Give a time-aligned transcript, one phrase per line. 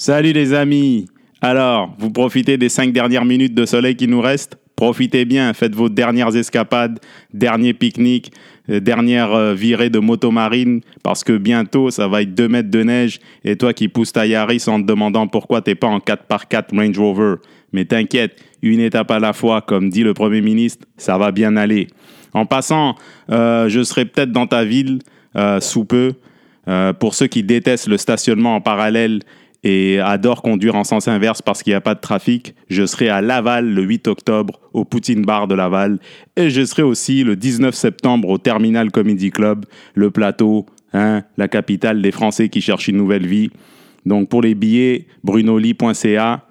[0.00, 1.08] Salut les amis.
[1.40, 4.56] Alors, vous profitez des cinq dernières minutes de soleil qui nous restent?
[4.76, 7.00] Profitez bien, faites vos dernières escapades,
[7.34, 8.30] dernier pique-nique,
[8.70, 12.70] euh, dernière euh, virée de moto marine, parce que bientôt, ça va être 2 mètres
[12.70, 15.98] de neige, et toi qui pousses ta Yaris en te demandant pourquoi t'es pas en
[15.98, 17.34] 4x4 Range Rover.
[17.72, 21.56] Mais t'inquiète, une étape à la fois, comme dit le Premier ministre, ça va bien
[21.56, 21.88] aller.
[22.34, 22.94] En passant,
[23.32, 25.00] euh, je serai peut-être dans ta ville
[25.60, 26.12] sous peu.
[27.00, 29.20] pour ceux qui détestent le stationnement en parallèle
[29.64, 33.08] et adore conduire en sens inverse parce qu'il n'y a pas de trafic, je serai
[33.08, 35.98] à Laval le 8 octobre au Poutine Bar de Laval
[36.36, 41.48] et je serai aussi le 19 septembre au Terminal Comedy Club, le plateau, hein, la
[41.48, 43.50] capitale des Français qui cherchent une nouvelle vie.
[44.06, 46.44] Donc pour les billets, brunoli.ca,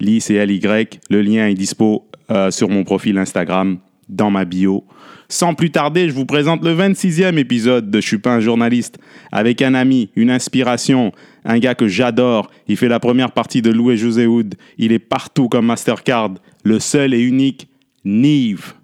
[0.00, 4.84] Li c'est L-Y, le lien est dispo euh, sur mon profil Instagram, dans ma bio.
[5.28, 8.98] Sans plus tarder, je vous présente le 26e épisode de Je suis pas un journaliste
[9.32, 11.12] avec un ami, une inspiration,
[11.44, 12.50] un gars que j'adore.
[12.68, 14.54] Il fait la première partie de Louis José Hood.
[14.78, 16.34] Il est partout comme Mastercard.
[16.64, 17.68] Le seul et unique
[18.04, 18.74] Nive.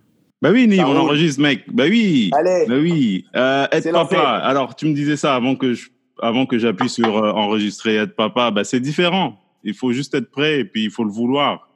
[0.41, 1.63] Bah oui, Nive, on enregistre, mec.
[1.73, 2.31] Bah oui.
[2.33, 2.65] Allez.
[2.69, 3.25] Bah oui.
[3.37, 4.41] Euh, être papa.
[4.43, 8.17] Alors, tu me disais ça avant que je, avant que j'appuie sur euh, enregistrer être
[8.17, 8.51] papa.
[8.51, 9.39] Bah, c'est différent.
[9.63, 11.69] Il faut juste être prêt et puis il faut le vouloir.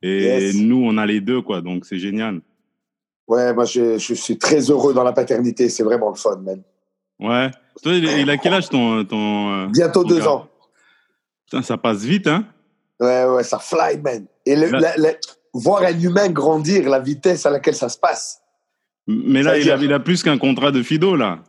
[0.00, 1.60] Et nous, on a les deux, quoi.
[1.60, 2.40] Donc, c'est génial.
[3.26, 5.68] Ouais, moi, je, je, suis très heureux dans la paternité.
[5.68, 6.60] C'est vraiment le fun, man.
[7.20, 7.50] Ouais.
[7.82, 9.04] Toi, il a quel âge ton.
[9.04, 10.46] ton euh, Bientôt deux ans.
[11.46, 12.44] Putain, ça passe vite, hein?
[13.00, 14.26] Ouais, ouais, ça fly, man.
[14.46, 14.68] Et le,
[15.52, 18.40] voir un humain grandir, la vitesse à laquelle ça se passe.
[19.06, 21.40] Mais là, il a, il a, plus qu'un contrat de Fido, là.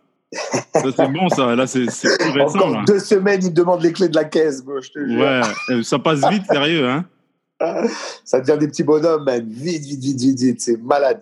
[0.73, 1.55] ça, c'est bon, ça.
[1.55, 2.57] Là, c'est plus récent.
[2.57, 5.19] Encore deux semaines, il me demande les clés de la caisse, bro, je te jure.
[5.19, 7.05] Ouais, euh, ça passe vite, sérieux, hein?
[8.25, 9.45] ça devient des petits bonhommes, man.
[9.47, 10.61] Vite, vite, vite, vite, vite.
[10.61, 11.21] C'est malade.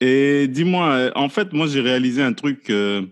[0.00, 2.70] Et dis-moi, euh, en fait, moi, j'ai réalisé un truc.
[2.70, 3.02] Euh,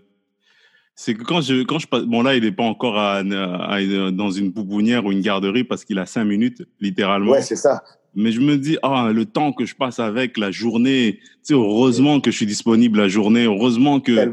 [0.95, 4.31] c'est que quand je, quand je passe, bon là, il n'est pas encore à, dans
[4.31, 7.31] une pouponnière ou une garderie parce qu'il a cinq minutes, littéralement.
[7.31, 7.83] Ouais, c'est ça.
[8.15, 11.53] Mais je me dis, ah, le temps que je passe avec, la journée, tu sais,
[11.53, 14.29] heureusement que je suis disponible la journée, heureusement que,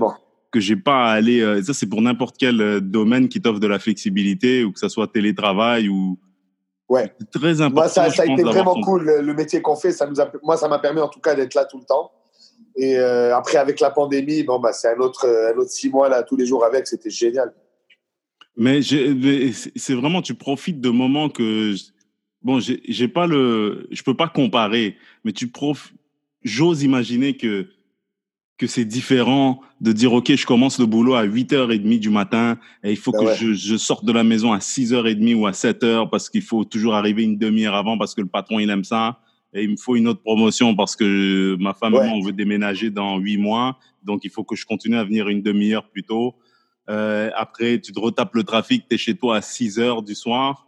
[0.51, 3.67] que j'ai pas à aller, euh, ça c'est pour n'importe quel domaine qui t'offre de
[3.67, 6.19] la flexibilité ou que ça soit télétravail ou.
[6.89, 7.13] Ouais.
[7.21, 7.83] C'est très important.
[7.83, 10.57] Moi, ça, ça a été vraiment cool, le métier qu'on fait, ça nous a, moi,
[10.57, 12.11] ça m'a permis en tout cas d'être là tout le temps.
[12.77, 16.09] Et euh, après, avec la pandémie, bon, bah, c'est un autre, un autre six mois
[16.09, 17.55] là, tous les jours avec, c'était génial.
[18.57, 21.75] Mais, c'est vraiment, tu profites de moments que,
[22.43, 25.93] bon, j'ai pas le, je peux pas comparer, mais tu prof,
[26.43, 27.69] j'ose imaginer que,
[28.59, 32.91] que c'est différent de dire, OK, je commence le boulot à 8h30 du matin et
[32.91, 36.09] il faut ben que je, je, sorte de la maison à 6h30 ou à 7h
[36.09, 39.21] parce qu'il faut toujours arriver une demi-heure avant parce que le patron, il aime ça
[39.57, 42.33] et il me faut une autre promotion parce que ma femme et moi, on veut
[42.33, 43.79] déménager dans huit mois.
[44.03, 46.35] Donc, il faut que je continue à venir une demi-heure plus tôt.
[46.91, 50.15] Euh, après, tu te retapes le trafic, tu es chez toi à 6 heures du
[50.15, 50.67] soir.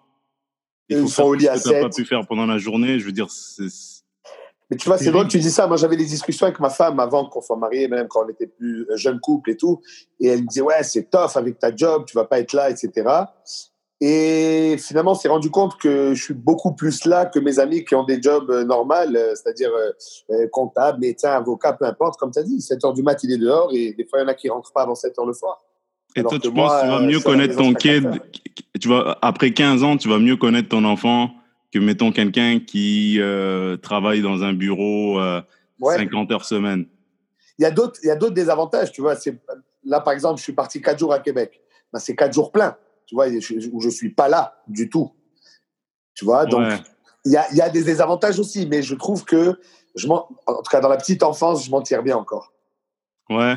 [0.89, 1.27] Il faut faire
[1.59, 2.99] ce que tu pas pu faire pendant la journée.
[2.99, 3.29] Je veux dire,
[4.71, 5.67] Mais tu vois, c'est drôle que tu dis ça.
[5.67, 8.47] Moi, j'avais des discussions avec ma femme avant qu'on soit mariés, même quand on était
[8.47, 9.83] plus jeune couple et tout.
[10.19, 12.71] Et elle me disait, ouais, c'est tough avec ta job, tu vas pas être là,
[12.71, 13.07] etc.
[14.01, 17.85] Et finalement, on s'est rendu compte que je suis beaucoup plus là que mes amis
[17.85, 19.71] qui ont des jobs euh, normaux, euh, c'est-à-dire
[20.31, 22.17] euh, comptable, médecin, avocat, peu importe.
[22.19, 24.23] Comme tu as dit, 7 heures du mat, il est dehors et des fois, il
[24.23, 25.61] y en a qui rentrent pas avant 7 heures le soir.
[26.15, 28.09] Et toi, tu penses que tu vas mieux connaître ton kid,
[28.81, 31.31] tu vas, après 15 ans, tu vas mieux connaître ton enfant
[31.73, 33.21] que, mettons, quelqu'un qui
[33.83, 35.19] travaille dans un bureau
[35.83, 36.87] 50 heures semaine.
[37.59, 39.17] Il y a d'autres désavantages, tu vois.
[39.85, 41.61] Là, par exemple, je suis parti 4 jours à Québec.
[41.93, 42.77] Ben, c'est 4 jours pleins
[43.09, 43.27] tu vois,
[43.73, 45.11] où je suis pas là du tout.
[46.15, 46.67] Tu vois, donc
[47.25, 49.59] il y, a, y, a, des désavantages aussi, mais je trouve que,
[49.95, 52.53] je en, en tout cas dans la petite enfance, je m'en tire bien encore.
[53.31, 53.55] Ouais.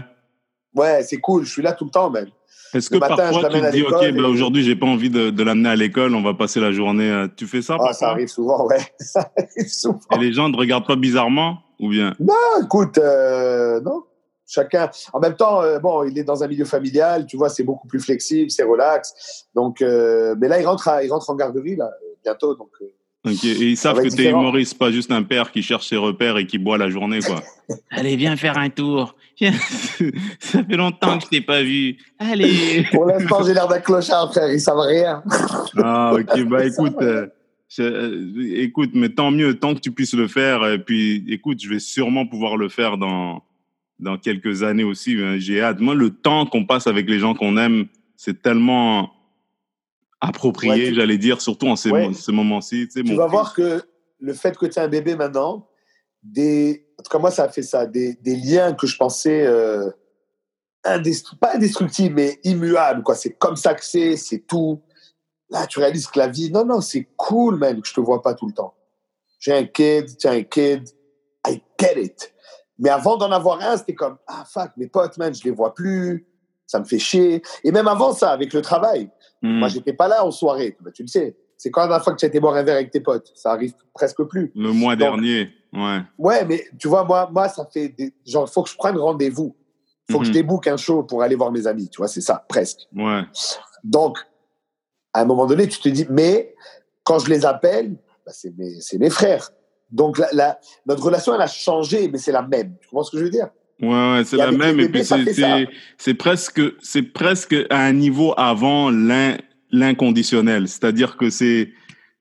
[0.74, 2.30] Ouais, c'est cool, je suis là tout le temps même.
[2.74, 5.70] Est-ce que parfois tu te dis, OK, ben, aujourd'hui, j'ai pas envie de, de l'amener
[5.70, 7.10] à l'école, on va passer la journée.
[7.10, 8.80] Euh, tu fais ça ah, Ça arrive souvent, ouais.
[9.00, 10.00] ça arrive souvent.
[10.14, 12.16] Et les gens ne te regardent pas bizarrement ou bien?
[12.20, 14.04] Non, écoute, euh, non
[14.52, 14.90] chacun.
[15.14, 17.88] En même temps, euh, bon, il est dans un milieu familial, tu vois, c'est beaucoup
[17.88, 19.48] plus flexible, c'est relax.
[19.56, 21.90] Donc, euh, mais là, il rentre, il rentre en garderie là
[22.24, 22.70] bientôt, donc.
[22.82, 25.88] Euh, ok, et ils savent que tu es humoriste, pas juste un père qui cherche
[25.88, 27.42] ses repères et qui boit la journée, quoi.
[27.92, 29.16] Allez, viens faire un tour.
[29.40, 31.98] Ça fait longtemps que je t'ai pas vu.
[32.20, 32.86] Allez.
[32.92, 34.52] Pour l'instant, j'ai l'air d'un clochard, frère.
[34.52, 35.24] Ils savent rien.
[35.78, 36.44] ah, ok.
[36.44, 36.98] Bah, écoute,
[37.80, 40.68] écoute, mais tant mieux, tant que tu puisses le faire.
[40.68, 43.42] Et puis, écoute, je vais sûrement pouvoir le faire dans
[44.02, 45.16] dans quelques années aussi.
[45.22, 45.38] Hein.
[45.38, 45.80] J'ai hâte.
[45.80, 47.88] Moi, le temps qu'on passe avec les gens qu'on aime,
[48.18, 49.12] c'est tellement
[50.20, 51.90] approprié, j'allais dire, surtout en ces,
[52.30, 52.88] moments-ci.
[52.88, 53.82] Tu, vas voir que
[54.20, 55.68] le fait que tu aies un bébé maintenant,
[56.22, 59.44] des, en tout cas, moi, ça a fait ça, des, des liens que je pensais
[59.44, 59.90] euh,
[60.84, 63.04] pas indestructibles, mais immuables.
[63.04, 63.16] Quoi.
[63.16, 64.82] C'est comme ça que c'est, c'est tout.
[65.50, 68.22] là, tu réalises que la vie, non, non, c'est cool, man, que je te vois
[68.22, 68.76] pas tout le temps.
[69.40, 70.88] J'ai un kid, as un kid,
[71.48, 72.31] I get it.
[72.82, 75.74] Mais avant d'en avoir un, c'était comme, ah, fuck, mes potes, man, je les vois
[75.74, 76.28] plus,
[76.68, 77.42] ça me fait chier.
[77.64, 79.10] Et même avant ça, avec le travail,
[79.44, 79.58] Hmm.
[79.58, 81.36] moi, j'étais pas là en soirée, bah, tu le sais.
[81.58, 83.32] C'est quand la dernière fois que tu as été boire un verre avec tes potes
[83.36, 84.52] Ça arrive presque plus.
[84.56, 86.00] Le mois Donc- dernier, ouais.
[86.20, 88.14] Ouais, mais tu vois, moi, moi ça fait des...
[88.26, 89.56] genre, faut que je prenne rendez-vous.
[90.12, 90.34] faut que je Mhm.
[90.36, 92.80] débook un show pour aller voir mes amis, tu vois, c'est ça, presque.
[92.96, 93.22] Ouais.
[93.84, 94.18] Donc,
[95.14, 96.54] à un moment donné, tu te dis, mais
[97.04, 97.96] quand je les appelle,
[98.26, 99.50] bah, c'est mes, c'est mes frères.
[99.92, 102.76] Donc, la, la- notre relation, elle a changé, mais c'est la même.
[102.82, 103.48] Tu comprends ce que je veux dire?
[103.82, 104.80] Ouais, ouais, c'est la même.
[104.80, 105.04] Et puis,
[105.98, 109.38] c'est- presque, c'est presque à un niveau avant l'in-
[109.72, 110.68] l'inconditionnel.
[110.68, 111.72] C'est-à-dire que c'est.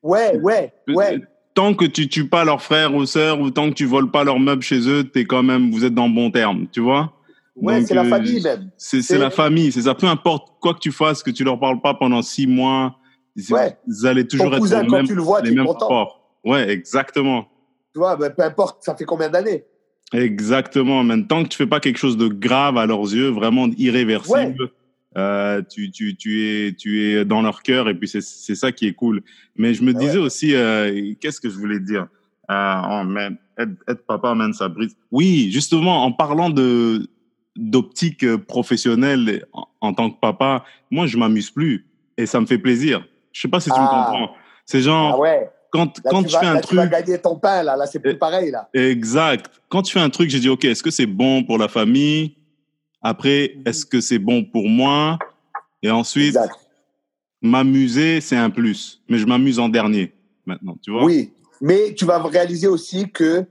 [0.03, 1.21] Ouais, ouais, ouais.
[1.53, 4.23] Tant que tu tues pas leurs frères ou sœurs ou tant que tu voles pas
[4.23, 7.13] leurs meubles chez eux, t'es quand même, vous êtes dans bon terme, tu vois?
[7.57, 8.71] Ouais, c'est la euh, famille même.
[8.77, 9.93] C'est la famille, c'est ça.
[9.93, 12.95] Peu importe quoi que tu fasses, que tu leur parles pas pendant six mois,
[13.49, 13.77] Ouais.
[13.87, 15.65] ils allaient toujours Ton être cousin, quand même, tu le vois, les tu es mêmes
[15.67, 15.87] content.
[15.87, 16.31] rapports.
[16.45, 17.47] Ouais, exactement.
[17.93, 19.63] Tu vois, bah, peu importe, ça fait combien d'années?
[20.13, 21.03] Exactement.
[21.03, 24.71] Même tant que tu fais pas quelque chose de grave à leurs yeux, vraiment irréversible,
[25.17, 28.21] euh, tu, tu, tu, es, tu es dans leur cœur et puis c'est
[28.55, 29.21] ça qui est cool.
[29.57, 32.07] Mais je me Ah disais aussi, euh, qu'est-ce que je voulais dire?
[32.49, 34.95] Euh, oh, man, être, être papa, man, ça brise.
[35.11, 37.07] Oui, justement, en parlant de
[37.57, 41.85] d'optique professionnelle en, en tant que papa, moi, je m'amuse plus
[42.17, 43.05] et ça me fait plaisir.
[43.33, 44.05] Je sais pas si tu me Ah.
[44.09, 44.35] comprends.
[44.65, 45.49] C'est genre, Ah ouais.
[45.71, 46.91] Quand, Là, quand tu, tu, vas, fais un là, tu vas truc...
[46.91, 47.75] gagner ton pain, là.
[47.75, 48.69] Là, c'est plus pareil, là.
[48.73, 49.49] Exact.
[49.69, 52.35] Quand tu fais un truc, j'ai dit, OK, est-ce que c'est bon pour la famille?
[53.01, 55.17] Après, est-ce que c'est bon pour moi?
[55.81, 56.37] Et ensuite,
[57.41, 59.01] m'amuser, c'est un plus.
[59.09, 60.13] Mais je m'amuse en dernier,
[60.45, 61.03] maintenant, tu vois?
[61.03, 63.45] Oui, mais tu vas réaliser aussi que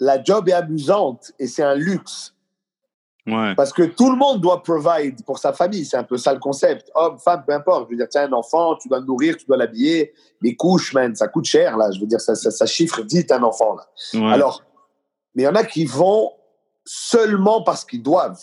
[0.00, 2.34] la job est amusante et c'est un luxe.
[3.26, 3.54] Ouais.
[3.54, 5.84] Parce que tout le monde doit provide pour sa famille.
[5.84, 6.90] C'est un peu ça le concept.
[6.94, 7.86] Homme, femme, peu importe.
[7.86, 10.12] Je veux dire, as un enfant, tu dois le nourrir, tu dois l'habiller.
[10.40, 11.90] Les couches, man, ça coûte cher, là.
[11.92, 13.86] Je veux dire, ça, ça, ça chiffre vite un enfant, là.
[14.14, 14.32] ouais.
[14.32, 14.64] Alors,
[15.34, 16.32] mais il y en a qui vont
[16.84, 18.40] seulement parce qu'ils doivent.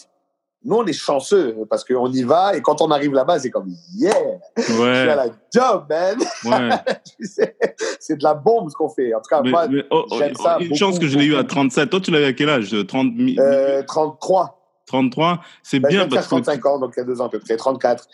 [0.64, 3.70] Nous, on est chanceux parce qu'on y va et quand on arrive là-bas, c'est comme
[3.96, 4.14] yeah,
[4.58, 5.06] je suis à ouais.
[5.06, 6.18] la job, man.
[6.46, 6.70] ouais.
[8.00, 9.14] C'est de la bombe ce qu'on fait.
[9.14, 11.18] En tout cas, Mais, moi, mais, oh, oh, j'aime ça une beaucoup, chance que je
[11.18, 11.56] l'ai eu à beaucoup.
[11.56, 11.90] 37.
[11.90, 12.76] Toi, tu l'avais à quel âge?
[12.88, 14.59] 30, mi- euh, 33.
[14.90, 15.42] 33?
[15.64, 17.40] C'est je bien parce que 35 ans, donc il y a deux ans à peu
[17.40, 18.06] près, 34.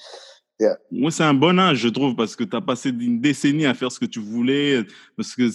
[0.92, 3.74] Moi, c'est un bon âge, je trouve, parce que tu as passé une décennie à
[3.74, 4.83] faire ce que tu voulais.
[5.18, 5.50] Parce que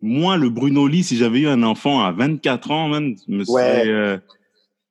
[0.00, 3.82] moi, le Bruno Lee, si j'avais eu un enfant à 24 ans, je me serais,
[3.82, 3.88] Ouais.
[3.88, 4.18] euh,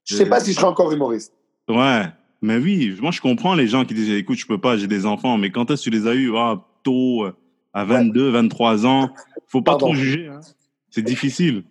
[0.04, 1.34] Je sais pas si je serai encore humoriste.
[1.70, 2.04] ouais.
[2.44, 5.06] Mais oui, moi, je comprends les gens qui disent, écoute, je peux pas, j'ai des
[5.08, 5.38] enfants.
[5.40, 6.32] Mais quand est-ce que tu les as eus?
[6.36, 7.34] Ah, tôt, euh,
[7.74, 9.10] à 22, 23 ans.
[9.48, 9.88] Faut pas Pardon.
[9.88, 10.28] trop juger.
[10.28, 10.40] hein.
[10.92, 11.64] C'est difficile.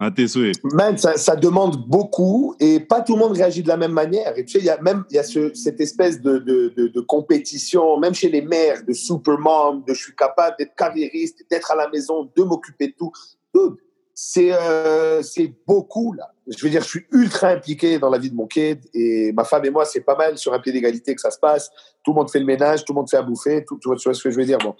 [0.00, 0.56] À tes souhaits.
[0.64, 4.36] Man, ça, demande beaucoup et pas tout le monde réagit de la même manière.
[4.36, 7.00] Et tu sais, il y a même y a ce, cette espèce de, de, de,
[7.00, 11.76] compétition, même chez les mères, de supermom, de je suis capable d'être carriériste, d'être à
[11.76, 13.12] la maison, de m'occuper de tout.
[13.54, 13.76] Dude,
[14.14, 15.22] c'est euh,
[15.66, 16.32] beaucoup là.
[16.46, 19.44] Je veux dire, je suis ultra impliqué dans la vie de mon kid et ma
[19.44, 21.70] femme et moi, c'est pas mal sur un pied d'égalité que ça se passe.
[22.02, 23.96] Tout le monde fait le ménage, tout le monde fait à bouffer, tout, tu vois
[23.96, 24.58] ce que je veux dire.
[24.58, 24.74] Bon.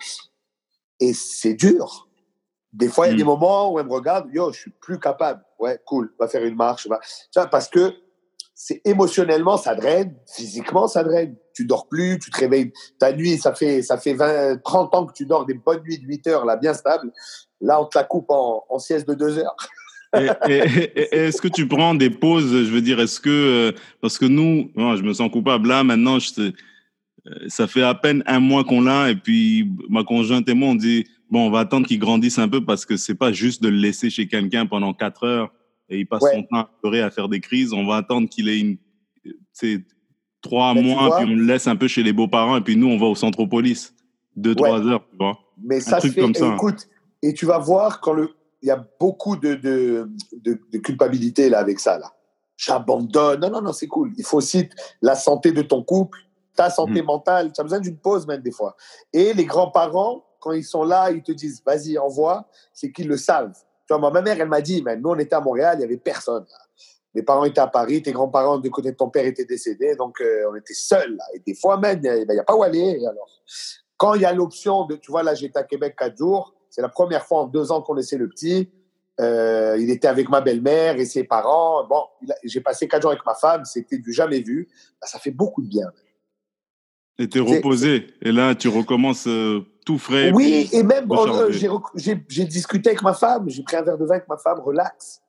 [1.00, 2.03] Et c'est dur.
[2.74, 4.98] Des fois, il y a des moments où elle me regarde, yo, je suis plus
[4.98, 5.42] capable.
[5.60, 6.88] Ouais, cool, va faire une marche.
[6.88, 6.98] Va...
[6.98, 7.94] Tu vois, parce que
[8.52, 11.36] c'est émotionnellement, ça draine, physiquement, ça draine.
[11.54, 12.72] Tu dors plus, tu te réveilles.
[12.98, 15.98] Ta nuit, ça fait, ça fait 20, 30 ans que tu dors des bonnes nuits
[15.98, 17.12] de 8 heures, là, bien stable.
[17.60, 19.56] Là, on te la coupe en, en sieste de 2 heures.
[20.14, 24.70] Est-ce que tu prends des pauses Je veux dire, est-ce que euh, parce que nous,
[24.76, 26.20] je me sens coupable là maintenant.
[26.20, 26.52] Je,
[27.26, 30.68] euh, ça fait à peine un mois qu'on l'a et puis ma conjointe et moi
[30.68, 33.62] on dit bon, on va attendre qu'il grandisse un peu parce que c'est pas juste
[33.62, 35.52] de le laisser chez quelqu'un pendant quatre heures
[35.88, 36.34] et il passe Ouais.
[36.34, 37.72] son temps à pleurer, à faire des crises.
[37.72, 38.76] On va attendre qu'il ait une,
[39.52, 39.82] c'est
[40.40, 42.88] trois Ben, mois puis on le laisse un peu chez les beaux-parents et puis nous
[42.88, 43.94] on va au centropolis
[44.36, 45.38] deux trois heures, tu vois.
[45.62, 46.20] Mais ça truc fait.
[46.20, 46.52] comme ça.
[46.54, 46.88] Écoute,
[47.22, 48.30] et tu vas voir quand le,
[48.62, 50.10] il y a beaucoup de, de,
[50.42, 52.12] de, de culpabilité là avec ça là.
[52.56, 53.40] J'abandonne.
[53.40, 54.12] Non, non, non, c'est cool.
[54.16, 54.68] Il faut aussi
[55.02, 56.18] la santé de ton couple,
[56.54, 57.06] ta santé Mhm.
[57.06, 57.52] mentale.
[57.52, 58.76] Tu as besoin d'une pause même des fois.
[59.12, 63.16] Et les grands-parents, quand ils sont là, ils te disent, vas-y, envoie, c'est qu'ils le
[63.16, 63.52] savent.
[63.86, 65.82] Tu vois, moi, ma mère, elle m'a dit, mais nous, on était à Montréal, il
[65.82, 66.44] y avait personne.
[66.50, 66.58] Là.
[67.14, 70.20] Mes parents étaient à Paris, tes grands-parents du côté de ton père étaient décédés, donc
[70.20, 71.16] euh, on était seuls.
[71.16, 71.24] Là.
[71.32, 73.04] Et des fois, même, il n'y a pas où aller.
[73.06, 73.28] Alors,
[73.96, 76.82] quand il y a l'option de, tu vois, là, j'étais à Québec quatre jours, c'est
[76.82, 78.68] la première fois en deux ans qu'on laissait le petit.
[79.20, 81.86] Euh, il était avec ma belle-mère et ses parents.
[81.86, 82.02] Bon,
[82.42, 84.68] j'ai passé quatre jours avec ma femme, c'était du jamais vu.
[85.00, 85.86] Bah, ça fait beaucoup de bien.
[87.18, 90.32] Et t'es C'est- reposé et là tu recommences euh, tout frais.
[90.32, 94.14] oui, et même, euh, j'ai discuté avec ma femme, j'ai pris un verre de vin
[94.16, 95.20] avec ma femme, relax.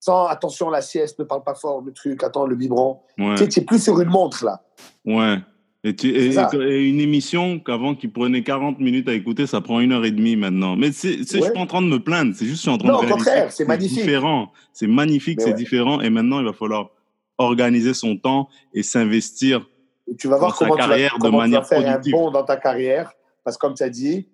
[0.00, 3.00] Sans attention, la sieste, ne parle pas fort, le truc, attends, le biberon.
[3.18, 3.34] ouais.
[3.34, 4.62] Tu sais, tu es plus sur une montre, là.
[5.04, 5.38] Ouais.
[5.84, 9.80] Et, tu, et, et, une émission qu'avant qui prenait 40 minutes à écouter, ça prend
[9.80, 10.76] une heure et demie maintenant.
[10.76, 12.78] Mais c'est, je suis pas en train de me plaindre, c'est juste je suis en
[12.78, 13.98] train non, de au contraire, c'est magnifique.
[13.98, 14.52] différent.
[14.72, 15.54] C'est magnifique, c'est ouais.
[15.54, 16.00] différent.
[16.00, 16.90] Et maintenant, il va falloir
[17.38, 19.68] organiser son temps et s'investir
[20.10, 22.14] et tu vas voir comment, tu vas, comment tu vas, faire productive.
[22.14, 23.12] un bond dans ta carrière.
[23.44, 24.28] Parce que comme tu as dit,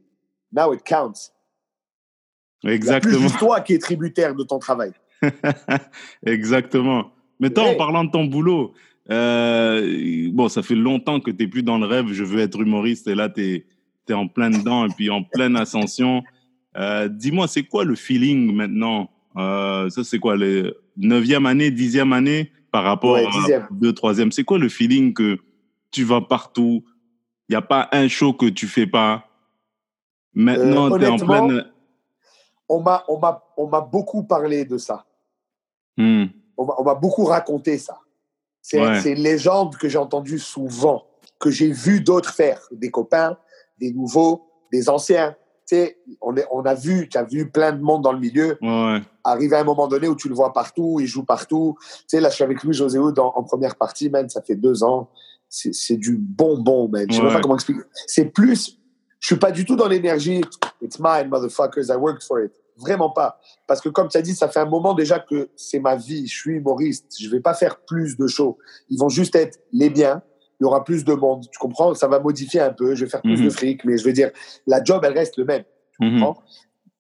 [0.53, 1.33] now it counts.
[2.65, 3.29] Exactement.
[3.29, 4.93] C'est toi qui es tributaire de ton travail.
[6.27, 7.13] Exactement.
[7.41, 8.73] Mais toi, en parlant de ton boulot,
[9.11, 12.61] euh, bon, ça fait longtemps que tu n'es plus dans le rêve, je veux être
[12.61, 13.65] humoriste, et là, tu
[14.09, 16.23] es, en plein dedans, et puis en pleine ascension.
[16.77, 19.11] Euh, Dis-moi, c'est quoi le feeling maintenant?
[19.37, 24.33] Euh, Ça, c'est quoi, les neuvième année, dixième année par rapport ouais, à deux, troisième?
[24.33, 25.39] C'est quoi le feeling que
[25.95, 26.85] tu vas partout
[27.49, 29.29] Il n'y a pas un show que tu fais pas
[30.35, 31.71] Maintenant, euh, tu es en pleine...
[32.69, 35.05] On m'a, on, m'a, on m'a beaucoup parlé de ça.
[35.97, 36.25] Hmm.
[36.57, 38.01] On m'a beaucoup raconté ça.
[38.63, 39.13] C'est ouais.
[39.13, 41.05] une légende que j'ai entendue souvent,
[41.39, 43.37] que j'ai vu d'autres faire, des copains,
[43.79, 45.37] des nouveaux, des anciens.
[45.69, 48.19] Tu sais, on, est, on a vu, tu as vu plein de monde dans le
[48.19, 48.57] milieu.
[48.63, 49.03] Ouais.
[49.23, 51.77] Arriver à un moment donné où tu le vois partout, il joue partout.
[51.81, 54.57] Tu sais, là, je suis avec lui, José en, en première partie, man, ça fait
[54.57, 55.11] deux ans.
[55.73, 57.07] C'est du bonbon, man.
[57.09, 57.27] Je sais ouais.
[57.27, 57.81] même pas comment expliquer.
[58.07, 58.79] C'est plus,
[59.21, 60.41] je suis pas du tout dans l'énergie.
[60.83, 61.87] It's mine, motherfuckers.
[61.89, 62.53] I worked for it.
[62.77, 63.39] Vraiment pas.
[63.69, 66.27] Parce que comme tu as dit, ça fait un moment déjà que c'est ma vie.
[66.27, 67.07] Je suis humoriste.
[67.21, 68.59] Je vais pas faire plus de shows.
[68.91, 70.23] Ils vont juste être les biens.
[70.61, 71.47] Il y aura plus de monde.
[71.53, 71.95] Tu comprends?
[71.95, 72.95] Ça va modifier un peu.
[72.97, 73.39] Je vais faire plus Mhm.
[73.39, 73.45] mm -hmm.
[73.45, 73.85] de fric.
[73.85, 74.31] Mais je veux dire,
[74.67, 75.65] la job, elle reste le même.
[76.01, 76.21] Tu Mhm.
[76.21, 76.43] comprends?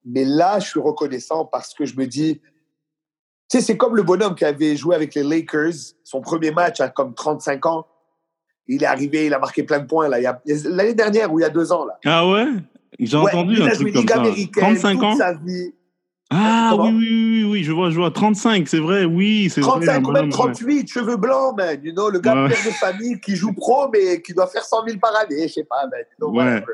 [0.04, 2.40] Mais là, je suis reconnaissant parce que je me dis...
[3.50, 5.72] Tu sais, c'est comme le bonhomme qui avait joué avec les Lakers.
[6.04, 7.86] Son premier match à comme 35 ans.
[8.66, 10.18] Il est arrivé, il a marqué plein de points là.
[10.46, 11.98] L'année dernière ou il y a deux ans là.
[12.04, 12.46] Ah ouais?
[12.98, 14.60] J'ai ouais, entendu un truc comme ça.
[14.60, 15.16] 35 ans?
[15.16, 15.72] sa vie.
[16.30, 18.10] Ah oui, oui, oui, oui, je vois, je vois.
[18.10, 20.86] 35, c'est vrai, oui, c'est 35 vrai, ou même 38, ouais.
[20.86, 21.78] cheveux blancs, man.
[21.82, 22.48] You know, le gars ouais.
[22.48, 25.52] père de famille qui joue pro, mais qui doit faire 100 000 par année, je
[25.52, 26.00] sais pas, man.
[26.18, 26.64] You know, ouais.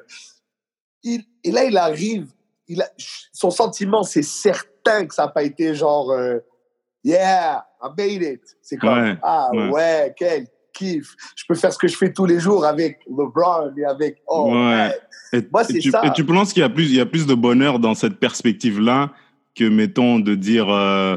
[1.03, 2.29] il, et là, il arrive,
[2.69, 2.89] il a,
[3.33, 6.39] son sentiment, c'est certain que ça n'a pas été genre, euh,
[7.05, 8.57] yeah, I made it.
[8.63, 11.15] C'est comme, ah ouais, quel kiff.
[11.37, 14.53] Je peux faire ce que je fais tous les jours avec LeBron et avec, oh,
[14.53, 14.93] ouais.
[15.33, 16.03] Et, Moi, c'est ça.
[16.05, 18.19] Et tu penses qu'il y a plus, il y a plus de bonheur dans cette
[18.19, 19.13] perspective-là
[19.55, 21.17] que, mettons, de dire, euh,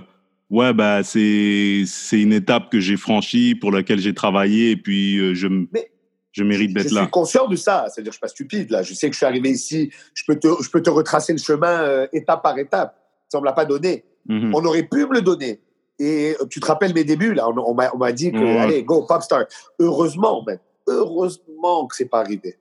[0.49, 5.17] ouais, bah, c'est, c'est une étape que j'ai franchie, pour laquelle j'ai travaillé, et puis
[5.17, 5.91] euh, je, Mais
[6.31, 7.01] je mérite d'être là.
[7.01, 7.85] Je suis conscient de ça.
[7.89, 8.83] C'est-à-dire, je suis pas stupide, là.
[8.83, 9.91] Je sais que je suis arrivé ici.
[10.13, 12.95] Je peux te, je peux te retracer le chemin euh, étape par étape.
[13.29, 14.03] Ça, on me l'a pas donné.
[14.27, 14.51] Mm -hmm.
[14.53, 15.59] On aurait pu me le donner.
[15.99, 17.47] Et tu te rappelles mes débuts, là.
[17.49, 18.57] On, on m'a, on m'a dit que, ouais.
[18.57, 19.45] allez, go, popstar.
[19.79, 20.59] Heureusement, man.
[20.87, 22.57] Heureusement que c'est pas arrivé.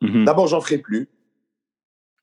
[0.00, 0.24] Mm -hmm.
[0.24, 1.08] D'abord, j'en ferai plus.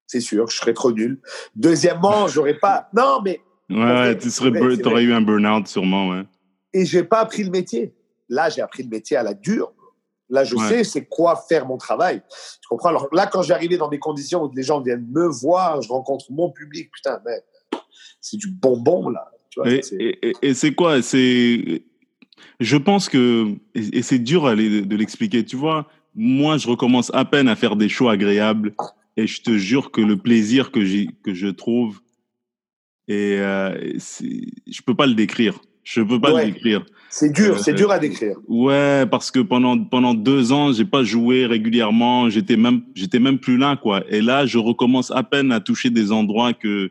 [0.06, 1.22] C'est sûr, je serais trop nul.
[1.56, 2.90] Deuxièmement, j'aurais pas.
[2.94, 3.40] Non, mais.
[3.70, 6.24] Ouais, vrai, tu serais, vrai, aurais eu un burn-out sûrement, ouais.
[6.74, 7.96] Et j'ai pas appris le métier.
[8.30, 9.74] Là, j'ai appris le métier à la dure.
[10.30, 10.68] Là, je ouais.
[10.70, 12.22] sais c'est quoi faire mon travail.
[12.62, 12.90] Tu comprends?
[12.90, 16.26] Alors là, quand j'arrivais dans des conditions où les gens viennent me voir, je rencontre
[16.32, 17.44] mon public, putain, mais
[18.20, 19.30] c'est du bonbon là.
[19.54, 21.02] Tu vois, et, et, et c'est quoi?
[21.04, 21.84] C'est,
[22.60, 25.46] je pense que et, c'est dur de l'expliquer.
[25.46, 28.74] Tu vois, moi, je recommence à peine à faire des shows agréables,
[29.16, 32.02] et je te jure que le plaisir que j'ai que je trouve,
[33.08, 35.60] et euh, je peux pas le décrire.
[35.84, 36.46] Je peux pas ouais.
[36.46, 36.86] le décrire.
[37.10, 38.38] C'est dur, euh, c'est dur à décrire.
[38.48, 42.30] Ouais, parce que pendant pendant deux ans, j'ai pas joué régulièrement.
[42.30, 44.04] J'étais même j'étais même plus là, quoi.
[44.10, 46.90] Et là, je recommence à peine à toucher des endroits que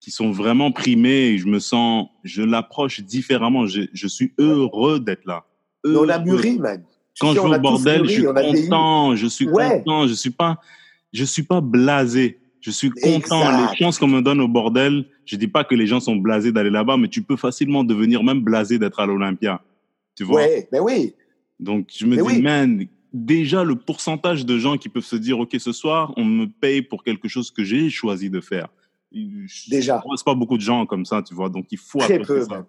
[0.00, 1.38] qui sont vraiment primés.
[1.38, 3.66] Je me sens, je l'approche différemment.
[3.66, 5.44] Je, je suis heureux d'être là.
[5.84, 6.06] Heureux.
[6.06, 6.82] on a mûri, man.
[7.20, 9.16] Quand je vais au bordel, mûri, je suis content.
[9.16, 9.82] Je suis ouais.
[9.84, 10.06] content.
[10.06, 10.58] Je suis pas,
[11.12, 12.38] je suis pas blasé.
[12.60, 13.40] Je suis content.
[13.40, 13.70] Exact.
[13.70, 16.52] Les chances qu'on me donne au bordel, je dis pas que les gens sont blasés
[16.52, 19.62] d'aller là-bas, mais tu peux facilement devenir même blasé d'être à l'Olympia.
[20.16, 20.42] Tu vois?
[20.42, 21.14] Ouais, mais oui.
[21.58, 22.42] Donc, je me mais dis, oui.
[22.42, 26.46] man, déjà le pourcentage de gens qui peuvent se dire, OK, ce soir, on me
[26.46, 28.68] paye pour quelque chose que j'ai choisi de faire.
[29.12, 30.02] Déjà.
[30.16, 31.48] C'est pas beaucoup de gens comme ça, tu vois.
[31.48, 32.66] Donc, il faut Très peu, ça.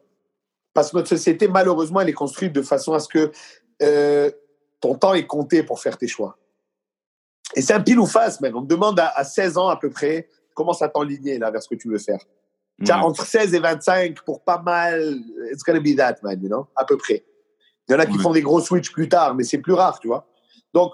[0.73, 3.31] Parce que notre société, malheureusement, elle est construite de façon à ce que
[3.81, 4.31] euh,
[4.79, 6.37] ton temps est compté pour faire tes choix.
[7.55, 8.55] Et c'est un pile ou face, même.
[8.55, 11.61] On te demande à, à 16 ans à peu près, commence à t'enligner là vers
[11.61, 12.19] ce que tu veux faire.
[12.79, 12.85] Ouais.
[12.85, 15.17] Tu as entre 16 et 25 pour pas mal,
[15.51, 17.25] it's gonna be that, man, you know, à peu près.
[17.87, 18.23] Il y en a qui ouais.
[18.23, 20.27] font des gros switches plus tard, mais c'est plus rare, tu vois.
[20.73, 20.93] Donc,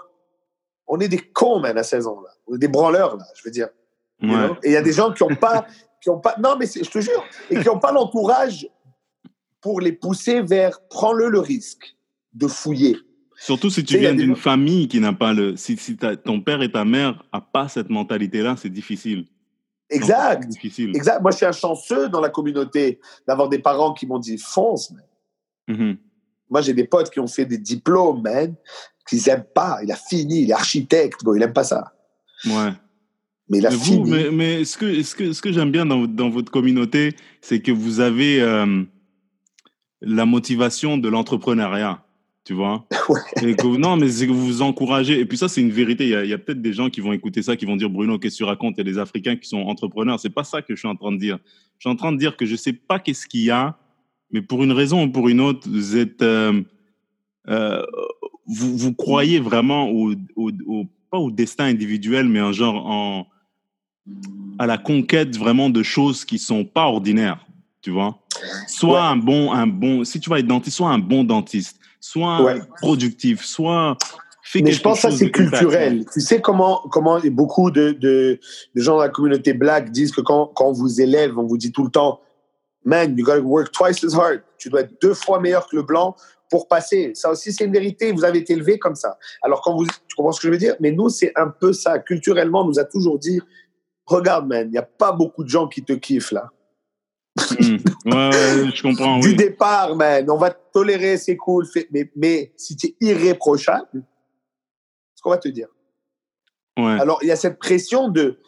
[0.87, 2.29] on est des cons, man, à 16 ans, là.
[2.47, 3.69] On est des branleurs, là, je veux dire.
[4.21, 4.49] Ouais.
[4.63, 5.67] Et il y a des gens qui n'ont pas,
[6.01, 8.67] qui ont pas, non, mais je te jure, et qui n'ont pas l'entourage
[9.61, 11.95] pour les pousser vers, prends-le le risque
[12.33, 12.97] de fouiller.
[13.39, 15.55] Surtout si tu viens d'une famille qui n'a pas le.
[15.55, 19.27] Si, si ton père et ta mère n'ont pas cette mentalité-là, c'est difficile.
[19.89, 20.47] Exact.
[20.47, 20.89] difficile.
[20.95, 21.21] Exact.
[21.21, 24.91] Moi, je suis un chanceux dans la communauté d'avoir des parents qui m'ont dit fonce.
[25.67, 25.97] Mm -hmm.
[26.49, 28.55] Moi, j'ai des potes qui ont fait des diplômes, man,
[29.07, 29.79] qu'ils n'aiment pas.
[29.83, 31.93] Il a fini, il est architecte, bon, il n'aime pas ça.
[32.45, 32.71] Ouais.
[33.49, 35.85] Mais il a Mais, vous, mais, mais ce que, ce que, ce que j'aime bien
[35.85, 38.83] dans, votre- dans votre communauté, c'est que vous avez euh,
[40.01, 42.03] la motivation de l'entrepreneuriat,
[42.43, 42.85] tu vois?
[43.09, 43.21] Ouais.
[43.51, 45.17] Et que, vous- non, mais c'est que vous vous encouragez.
[45.17, 46.03] Et puis ça, c'est une vérité.
[46.03, 47.77] Il y a, il y a peut-être des gens qui vont écouter ça, qui vont
[47.77, 48.73] dire Bruno, qu'est-ce que tu racontes?
[48.77, 50.19] Il y a des Africains qui sont entrepreneurs.
[50.19, 51.37] C'est pas ça que je suis en train de dire.
[51.79, 53.77] Je suis en train de dire que je sais pas qu'est-ce qu'il y a,
[54.31, 56.61] mais pour une raison ou pour une autre, vous êtes, euh,
[57.47, 57.81] euh,
[58.45, 63.25] vous, vous croyez vraiment au, au, au- pas au destin individuel, mais en genre en
[64.59, 67.45] à la conquête vraiment de choses qui sont pas ordinaires,
[67.81, 68.19] tu vois.
[68.67, 69.07] Soit Ouais.
[69.07, 72.59] un bon, un bon, si tu vas être dentiste, soit un bon dentiste, soit Ouais.
[72.81, 73.97] productif, soit
[74.55, 76.05] Mais je pense que ça, c'est culturel.
[76.13, 78.39] Tu sais comment, comment beaucoup de, de,
[78.75, 81.57] de gens dans la communauté black disent que quand, quand on vous élève, on vous
[81.57, 82.21] dit tout le temps,
[82.85, 84.41] man, you gotta work twice as hard.
[84.57, 86.15] Tu dois être deux fois meilleur que le blanc
[86.49, 87.11] pour passer.
[87.13, 88.13] Ça aussi, c'est une vérité.
[88.13, 89.17] Vous avez été élevé comme ça.
[89.41, 90.75] Alors, quand vous, tu comprends ce que je veux dire?
[90.79, 91.99] Mais nous, c'est un peu ça.
[91.99, 93.41] Culturellement, on nous a toujours dit,
[94.07, 96.49] regarde, man, il n'y a pas beaucoup de gens qui te kiffent là.
[97.59, 97.77] Hmm.
[98.05, 99.19] Ouais, ouais, je comprends.
[99.19, 99.35] du Oui.
[99.35, 101.67] départ, man, on va te tolérer, c'est cool.
[101.91, 104.03] Mais, mais si tu es irréprochable,
[105.13, 105.67] ce qu'on va te dire.
[106.77, 106.99] Ouais.
[106.99, 108.39] Alors, il y a cette pression de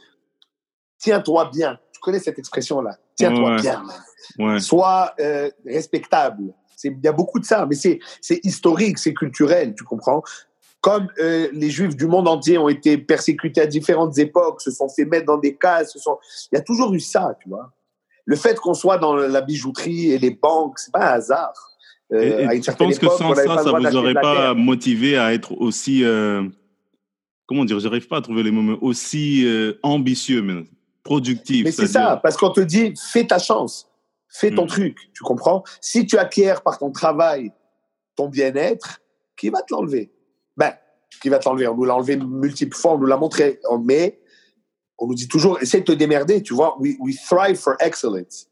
[0.97, 1.79] tiens-toi bien.
[1.91, 2.97] Tu connais cette expression-là.
[3.15, 3.83] Tiens-toi bien.
[3.83, 3.95] man.
[4.53, 4.59] Ouais.
[4.59, 6.53] Sois euh, respectable.
[6.75, 7.99] C'est- Il y a beaucoup de ça, mais c'est
[8.43, 10.23] historique, c'est culturel, tu comprends?
[10.81, 14.87] Comme euh, les juifs du monde entier ont été persécutés à différentes époques, se sont
[14.87, 16.17] fait mettre dans des cases, se sont...
[16.51, 17.71] il y a toujours eu ça, tu vois.
[18.25, 21.53] Le fait qu'on soit dans la bijouterie et les banques, c'est pas un hasard.
[22.13, 24.53] Euh, Et- et à une tu certaine penses que sans ça, ça vous aurait pas
[24.53, 26.43] motivé à être aussi, euh,
[27.45, 30.63] comment dire, j'arrive pas à trouver les mots, mais aussi euh, ambitieux, mais
[31.03, 31.65] productif.
[31.65, 33.89] Mais c'est ça, parce qu'on te dit, fais ta chance,
[34.29, 34.67] fais ton Mm.
[34.67, 35.63] truc, tu comprends?
[35.81, 37.51] Si tu acquiers par ton travail
[38.15, 39.01] ton bien-être,
[39.35, 40.11] qui va te l'enlever?
[40.59, 40.73] Ben,
[41.21, 44.19] qui va te l'enlever On nous l'a enlevé multiples fois, on nous l'a montré, mais
[44.97, 48.47] on nous dit toujours, essaie de te démerder, tu vois we, we thrive for excellence.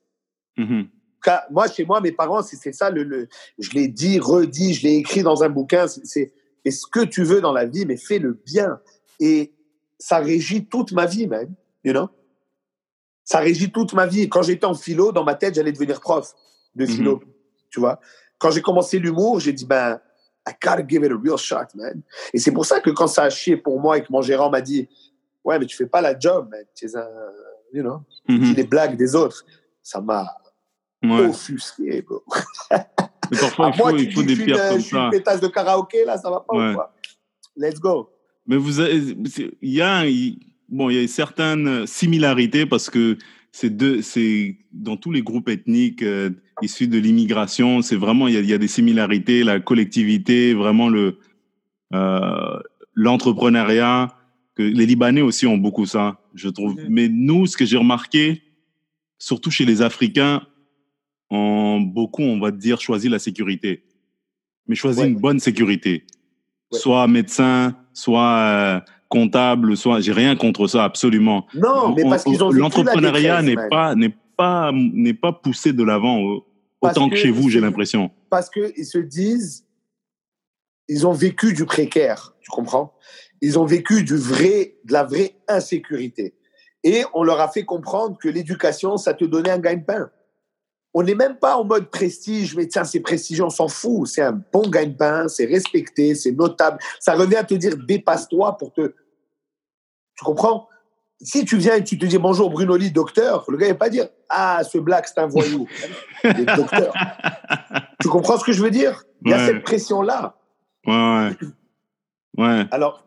[0.58, 0.88] Mhm.
[1.22, 3.28] Car moi, chez moi, mes parents, c'est ça, le, le-
[3.60, 6.34] je l'ai dit, redit, je l'ai écrit dans un bouquin, c'est-
[6.70, 8.80] ce que tu veux dans la vie, mais fais le bien.
[9.20, 9.54] Et
[10.00, 12.10] ça régit toute ma vie, man, you know?
[13.24, 14.30] Ça régit toute ma vie.
[14.30, 16.34] Quand j'étais en philo, dans ma tête, j'allais devenir prof
[16.76, 17.22] de philo,
[17.70, 18.00] tu vois?
[18.38, 20.00] Quand j'ai commencé l'humour, j'ai dit, ben,
[20.48, 22.02] I gotta give it a real shot, man.
[22.34, 24.50] Et c'est pour ça que quand ça a chié pour moi et que mon gérant
[24.50, 24.88] m'a dit,
[25.44, 26.64] ouais, mais tu fais pas la job, man.
[26.76, 27.08] Tu es un,
[27.74, 28.40] you know, tu Mhm.
[28.44, 29.46] dis les blagues des autres.
[29.84, 30.26] Ça m'a
[31.04, 31.28] Ouais.
[31.28, 32.24] offusqué, bro.
[32.72, 35.10] Mais parfois, il moi, faut, tu il faut des pierres une- comme suis une ça.
[35.12, 36.72] pétasse de karaoké, là, ça va pas Ouais.
[36.72, 36.94] ou quoi?
[37.56, 38.10] Let's go.
[38.46, 38.96] Mais vous avez,
[39.62, 40.04] il y a,
[40.70, 43.18] bon, il y a certaines similarités parce que
[43.52, 46.30] c'est deux, c'est dans tous les groupes ethniques euh,
[46.62, 50.54] issus de l'immigration, c'est vraiment, il y, a, il y a des similarités, la collectivité,
[50.54, 51.20] vraiment le,
[51.94, 52.60] euh,
[52.94, 54.14] l'entrepreneuriat,
[54.56, 56.76] que les Libanais aussi ont beaucoup ça, je trouve.
[56.76, 56.86] Mhm.
[56.90, 58.42] Mais nous, ce que j'ai remarqué,
[59.20, 60.42] surtout chez les Africains,
[61.30, 63.84] ont beaucoup, on va dire, choisi la sécurité.
[64.68, 65.08] Mais choisi Ouais.
[65.08, 66.06] une bonne sécurité.
[66.72, 66.80] Ouais.
[66.80, 70.02] Soit médecin, soit euh, comptable, soit.
[70.02, 71.46] J'ai rien contre ça, absolument.
[71.54, 75.72] Non, mais On- parce qu'ils ont on- L'entrepreneuriat n'est pas, n'est pas, n'est pas poussé
[75.74, 76.44] de l'avant Parce
[76.82, 78.12] autant que, que chez vous, j'ai l'impression.
[78.30, 79.66] Parce qu'ils se disent,
[80.88, 82.94] ils ont vécu du précaire, tu comprends?
[83.42, 86.36] Ils ont vécu du vrai, de la vraie insécurité.
[86.84, 90.10] Et on leur a fait comprendre que l'éducation, ça te donnait un gagne-pain.
[90.94, 94.08] On n'est même pas en mode prestige, mais tiens, c'est prestigieux, on s'en fout.
[94.08, 96.80] C'est un bon gagne-pain, c'est respecté, c'est notable.
[97.00, 98.94] Ça revient à te dire, dépasse-toi pour te...
[100.16, 100.68] Tu comprends?
[101.20, 103.90] Si tu viens et tu te dis, bonjour Bruno Lee, docteur, le gars, va pas
[103.90, 105.68] dire, ah, ce black, c'est un voyou.
[106.24, 106.94] Il est docteur.
[108.00, 109.04] Tu comprends ce que je veux dire?
[109.26, 109.46] Il y a Ouais.
[109.48, 110.38] cette pression-là.
[110.86, 111.38] Ouais, ouais.
[112.38, 112.66] Ouais.
[112.70, 113.04] Alors,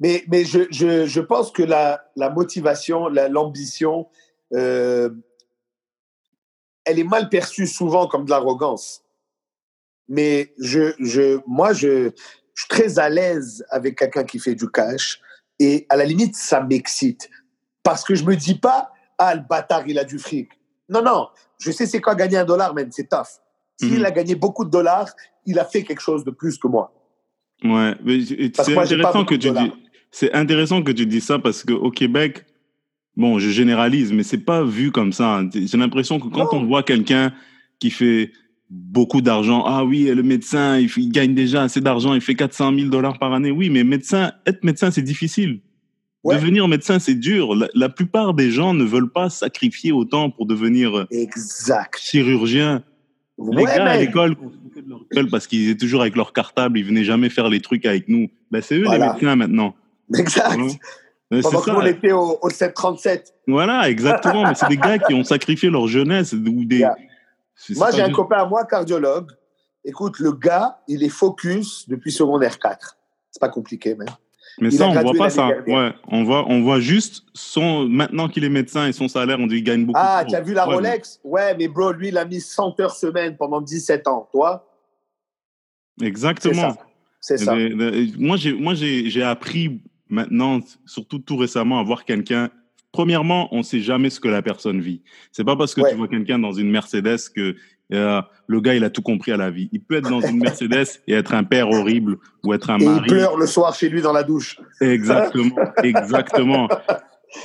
[0.00, 4.08] mais, mais je, je, je pense que la, la motivation, la- l'ambition,
[4.52, 5.10] euh,
[6.84, 9.04] elle est mal perçue souvent comme de l'arrogance.
[10.08, 12.10] Mais je, je, moi, je,
[12.54, 15.20] je suis très à l'aise avec quelqu'un qui fait du cash.
[15.60, 17.30] Et à la limite, ça m'excite.
[17.82, 20.48] Parce que je me dis pas, ah, le bâtard, il a du fric.
[20.88, 21.28] Non, non.
[21.60, 22.88] Je sais c'est quoi gagner un dollar, man.
[22.90, 23.40] C'est tough.
[23.80, 24.04] S'il Mhm.
[24.04, 25.08] a gagné beaucoup de dollars,
[25.46, 26.92] il a fait quelque chose de plus que moi.
[27.64, 27.94] Ouais,
[28.54, 29.72] c'est intéressant que tu dis.
[30.10, 32.44] C'est intéressant que tu dis ça parce qu'au Québec,
[33.16, 35.42] bon, je généralise, mais c'est pas vu comme ça.
[35.54, 36.60] J'ai l'impression que quand Non.
[36.60, 37.32] on voit quelqu'un
[37.78, 38.30] qui fait
[38.68, 42.74] beaucoup d'argent, ah oui, le médecin, il, il gagne déjà assez d'argent, il fait 400
[42.76, 43.50] 000 dollars par année.
[43.50, 45.60] Oui, mais médecin, être médecin, c'est difficile.
[46.24, 46.36] Ouais.
[46.36, 47.54] Devenir médecin, c'est dur.
[47.56, 51.98] La, la plupart des gens ne veulent pas sacrifier autant pour devenir Exact.
[51.98, 52.84] chirurgien.
[53.38, 54.36] Les Ouais, gars à l'école,
[55.30, 58.28] parce qu'ils étaient toujours avec leur cartable, ils venaient jamais faire les trucs avec nous.
[58.50, 59.74] Ben, c'est eux les médecins maintenant.
[60.16, 60.58] Exact.
[61.42, 63.34] Pendant qu'on était au, 737.
[63.46, 64.46] Voilà, exactement.
[64.46, 66.34] Mais c'est des gars qui ont sacrifié leur jeunesse.
[66.34, 66.86] Ou des...
[67.70, 69.30] Moi, j'ai un copain à moi, cardiologue.
[69.84, 72.98] Écoute, le gars, il est focus depuis secondaire 4.
[73.30, 74.08] C'est pas compliqué, même.
[74.60, 75.48] Mais ça, on voit pas ça.
[75.66, 77.88] Ouais, on voit, on voit juste son.
[77.88, 80.00] Maintenant qu'il est médecin et son salaire, on dit qu'il gagne beaucoup.
[80.02, 81.20] Ah, tu as vu la Rolex?
[81.24, 84.28] Ouais, mais bro, lui, il a mis 100 heures semaine pendant 17 ans.
[84.32, 84.68] Toi
[86.00, 86.76] Exactement.
[87.20, 87.54] C'est ça.
[88.18, 92.50] Moi, j'ai, moi, j'ai appris maintenant, surtout tout récemment, à voir quelqu'un.
[92.90, 95.00] Premièrement, on ne sait jamais ce que la personne vit.
[95.30, 97.56] C'est pas parce que tu vois quelqu'un dans une Mercedes que
[97.92, 99.68] euh, le gars, il a tout compris à la vie.
[99.72, 102.98] Il peut être dans une Mercedes et être un père horrible ou être un mari.
[102.98, 104.58] Et il pleure le soir chez lui dans la douche.
[104.80, 106.68] Exactement, exactement.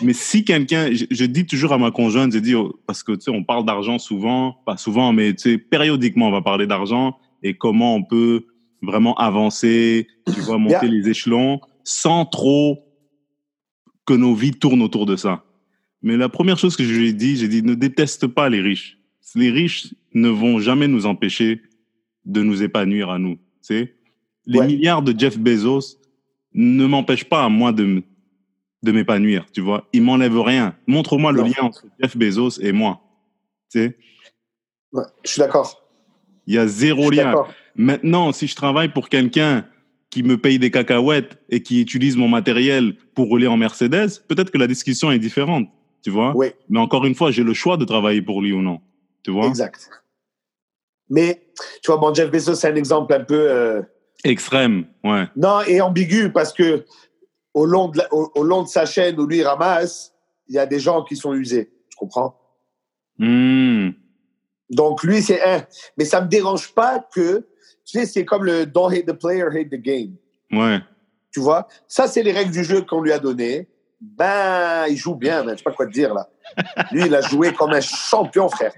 [0.02, 3.22] Mais si quelqu'un, je, dis toujours à ma conjointe, je dis, oh, parce que tu
[3.22, 7.18] sais, on parle d'argent souvent, pas souvent, mais tu sais, périodiquement, on va parler d'argent
[7.42, 8.46] et comment on peut
[8.82, 12.84] vraiment avancer, tu vois, monter les échelons sans trop
[14.06, 15.44] que nos vies tournent autour de ça.
[16.02, 18.62] Mais la première chose que je lui ai dit, j'ai dit, ne déteste pas les
[18.62, 18.98] riches.
[19.36, 21.62] Les riches, ne vont jamais nous empêcher
[22.25, 23.38] de nous épanouir à nous.
[23.62, 23.95] C'est
[24.45, 25.97] les milliards de Jeff Bezos
[26.53, 28.03] ne m'empêchent pas à moi de
[28.84, 29.88] de m'épanouir, tu vois.
[29.91, 30.75] Ils m'enlèvent rien.
[30.86, 33.01] Montre-moi le lien entre Jeff Bezos et moi.
[33.71, 33.97] Tu sais
[34.93, 35.84] ouais, je suis d'accord.
[36.45, 37.34] Il y a zéro lien.
[37.75, 39.65] Maintenant, si je travaille pour quelqu'un
[40.10, 44.51] qui me paye des cacahuètes et qui utilise mon matériel pour rouler en Mercedes, peut-être
[44.51, 45.67] que la discussion est différente,
[46.01, 46.36] tu vois.
[46.36, 46.47] Oui.
[46.69, 48.80] Mais encore une fois, j'ai le choix de travailler pour lui ou non,
[49.23, 49.47] tu vois.
[49.47, 49.89] Exact.
[51.10, 51.48] Mais,
[51.82, 53.50] tu vois, bon, Jeff Bezos, c'est un exemple un peu...
[53.50, 53.82] Euh,
[54.24, 55.26] Extrême, ouais.
[55.36, 56.86] Non, et ambigu, parce que
[57.54, 60.13] au long, de au, long de sa chaîne où lui ramasse,
[60.48, 61.72] il y a des gens qui sont usés.
[61.89, 62.39] Tu comprends?
[63.17, 63.91] Hmm.
[64.70, 65.65] Donc, lui, c'est un.
[65.98, 67.48] Mais ça me dérange pas que...
[67.86, 70.15] Tu sais, c'est comme le «don't hate the player, hate the game».
[70.52, 70.80] Ouais.
[71.32, 71.67] Tu vois?
[71.88, 73.70] Ça, c'est les règles du jeu qu'on lui a données.
[74.00, 76.30] Ben, il joue bien, mais je sais pas quoi te dire, là.
[76.92, 78.74] Lui, il a joué comme un champion, frère.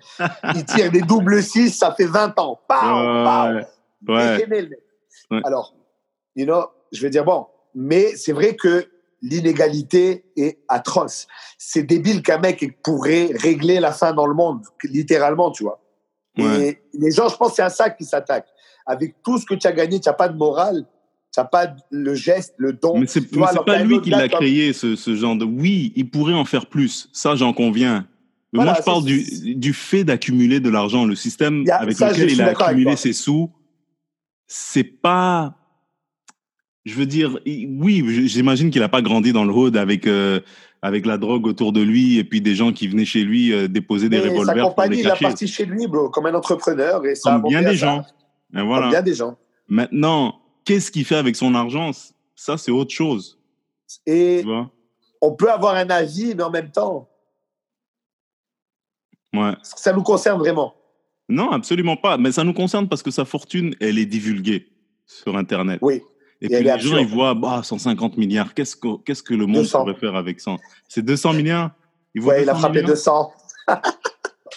[0.56, 2.60] Il tire des doubles 6, ça fait 20 ans.
[2.68, 2.76] Pow,
[4.08, 4.70] ouais.
[5.44, 5.76] Alors,
[6.36, 8.90] you know, je vais dire, bon, mais c'est vrai que
[9.22, 11.28] l'inégalité est atroce.
[11.58, 15.82] C'est débile qu'un mec pourrait régler la fin dans le monde, littéralement, tu vois.
[16.38, 18.48] Et les gens, je pense, c'est à ça qu'ils s'attaquent.
[18.86, 20.86] Avec tout ce que tu as gagné, tu n'as pas de morale,
[21.34, 23.00] tu n'as pas le geste, le don.
[23.00, 25.46] Mais c'est pas lui qui l'a créé, ce, ce, genre de...
[25.46, 28.08] Oui, il pourrait en faire plus, ça j'en conviens.
[28.54, 31.06] Mais moi, je parle du, du fait d'accumuler de l'argent.
[31.06, 33.52] Le système avec lequel il a accumulé ses sous,
[34.48, 35.56] c'est pas.
[36.86, 40.40] Je veux dire, oui, j'imagine qu'il n'a pas grandi dans le hood avec euh,
[40.82, 43.68] avec la drogue autour de lui et puis des gens qui venaient chez lui euh,
[43.68, 47.16] déposer des revolvers sa compagnie, il a parti chez lui, bro, comme un entrepreneur et
[47.16, 48.04] ça comme bien des gens.
[48.56, 48.84] Et voilà.
[48.84, 49.38] Comme bien des gens.
[49.68, 50.39] Maintenant,
[50.70, 51.90] qu'est-ce qu'il fait avec son argent?
[52.36, 53.40] Ça, c'est autre chose.
[54.06, 54.46] Et
[55.20, 57.10] on peut avoir un avis, mais en même temps,
[59.32, 59.54] Ouais.
[59.62, 60.74] Ça nous concerne vraiment.
[61.28, 62.18] Non, absolument pas.
[62.18, 64.70] Mais ça nous concerne parce que sa fortune, elle est divulguée
[65.06, 65.78] sur Internet.
[65.84, 66.02] Oui.
[66.42, 68.56] Et, puis les gens, ils voient bah, 150 milliards.
[68.56, 70.56] Qu'est-ce que, qu'est-ce que le monde pourrait faire avec ça?
[70.88, 71.70] C'est 200 milliards?
[72.16, 73.32] Il, ouais, il a frappé 200.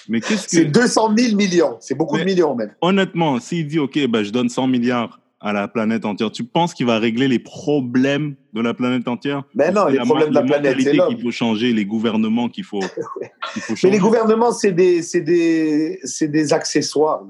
[0.08, 0.56] Mais qu'est-ce que...
[0.56, 1.76] C'est 200 000 millions.
[1.80, 2.74] C'est beaucoup de millions même.
[2.80, 6.30] Honnêtement, s'il dit, OK, bah, je donne 100 milliards à la planète entière.
[6.30, 9.42] Tu penses qu'il va régler les problèmes de la planète entière?
[9.54, 12.80] Mais non, les problèmes de la planète, c'est qu'il faut changer, les gouvernements qu'il faut,
[13.42, 13.88] faut, changer.
[13.88, 17.24] Mais les gouvernements, c'est des, des, des accessoires.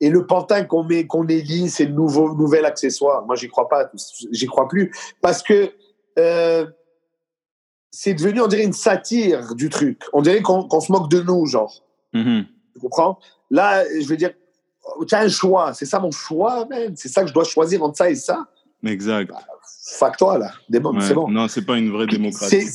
[0.00, 3.24] Et le pantin qu'on met, qu'on élit, c'est le nouveau, nouvel accessoire.
[3.24, 3.90] Moi, j'y crois pas,
[4.30, 4.92] j'y crois plus,
[5.22, 5.72] parce que
[6.18, 6.66] euh,
[7.90, 10.02] c'est devenu, on dirait, une satire du truc.
[10.12, 11.82] On dirait qu'on se moque de nous, genre.
[12.12, 12.44] Mm-hmm.
[12.74, 13.18] Tu comprends?
[13.50, 14.32] Là, je veux dire,
[15.06, 15.74] tu as un choix.
[15.74, 16.94] C'est ça mon choix, même.
[16.96, 18.46] C'est ça que je dois choisir entre ça et ça.
[18.84, 19.30] Exact.
[20.00, 20.52] Bah, toi, là.
[21.00, 21.28] c'est bon.
[21.28, 22.68] Non, c'est pas une vraie démocratie.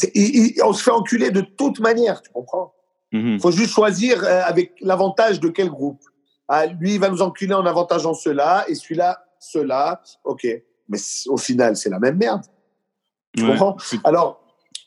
[0.64, 2.74] on se fait enculer de toute manière, tu comprends?
[3.12, 3.40] Il mm-hmm.
[3.40, 6.02] faut juste choisir euh, avec l'avantage de quel groupe?
[6.48, 10.02] Ah, lui, il va nous enculer en avantageant cela, et celui-là, cela.
[10.24, 10.48] OK.
[10.90, 10.98] Mais
[11.28, 12.44] au final, c'est la même merde.
[13.38, 13.78] Tu comprends?
[14.04, 14.44] Alors,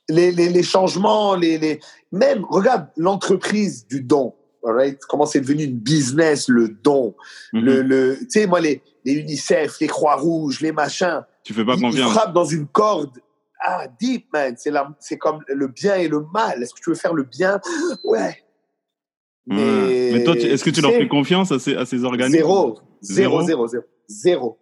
[0.09, 1.81] les, les, les changements, les, les...
[2.12, 4.35] même, regarde, l'entreprise du don
[5.09, 7.14] Comment c'est devenu une business, le don?
[7.53, 7.64] Mhm.
[7.64, 11.23] le, le, tu sais, moi, les, les UNICEF, les Croix-Rouges, les machins.
[11.45, 11.95] Tu fais pas confiance.
[11.95, 13.19] Ils frappent dans une corde.
[13.61, 14.55] Ah, deep, man.
[14.59, 16.62] C'est, c'est comme le bien et le mal.
[16.62, 17.61] Est-ce que tu veux faire le bien?
[18.05, 18.42] Ouais.
[19.47, 22.37] Mais, Mais toi, est-ce que tu, leur fais confiance à ces, à ces organismes?
[22.37, 22.81] Zéro.
[23.01, 23.85] Zéro, zéro, zéro.
[24.09, 24.59] Zéro.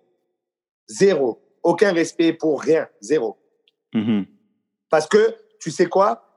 [0.86, 1.42] Zéro.
[1.62, 2.86] Aucun respect pour rien.
[3.00, 3.38] Zéro.
[3.94, 4.26] Mhm.
[4.90, 6.36] Parce que, tu sais quoi?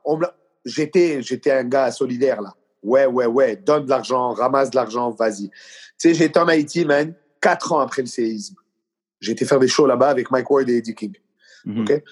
[0.64, 3.56] J'étais, j'étais un gars solidaire, là Ouais, ouais, ouais.
[3.56, 5.50] Donne de l'argent, ramasse de l'argent, vas-y.
[5.98, 8.54] Tu sais, été en Haïti, man, quatre ans après le séisme.
[9.20, 11.14] J'ai été faire des shows là-bas avec Mike Ward et Eddie King.
[11.64, 11.82] Mhm.
[11.82, 12.02] OK?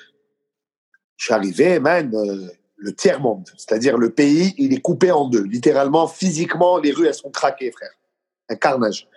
[1.16, 3.48] Je suis arrivé, man, euh, le tiers-monde.
[3.56, 5.44] C'est-à-dire, le pays, il est coupé en deux.
[5.44, 7.92] Littéralement, physiquement, les rues, elles sont craquées, frère.
[8.48, 9.08] Un carnage.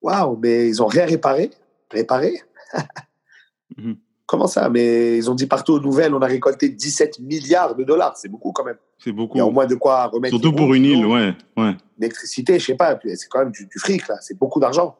[0.00, 1.50] Waouh, mais ils ont rien réparé?
[1.90, 2.42] Réparé?
[3.76, 3.96] Mhm.
[4.26, 4.68] Comment ça?
[4.70, 8.16] Mais ils ont dit partout aux nouvelles, on a récolté 17 milliards de dollars.
[8.16, 8.78] C'est beaucoup quand même.
[8.98, 9.36] C'est beaucoup.
[9.36, 10.32] Il y a au moins de quoi remettre.
[10.34, 11.34] Surtout pour une île, ouais.
[11.56, 11.76] ouais.
[11.98, 14.16] L'électricité, je sais pas, c'est quand même du, du fric, là.
[14.20, 14.96] C'est beaucoup d'argent.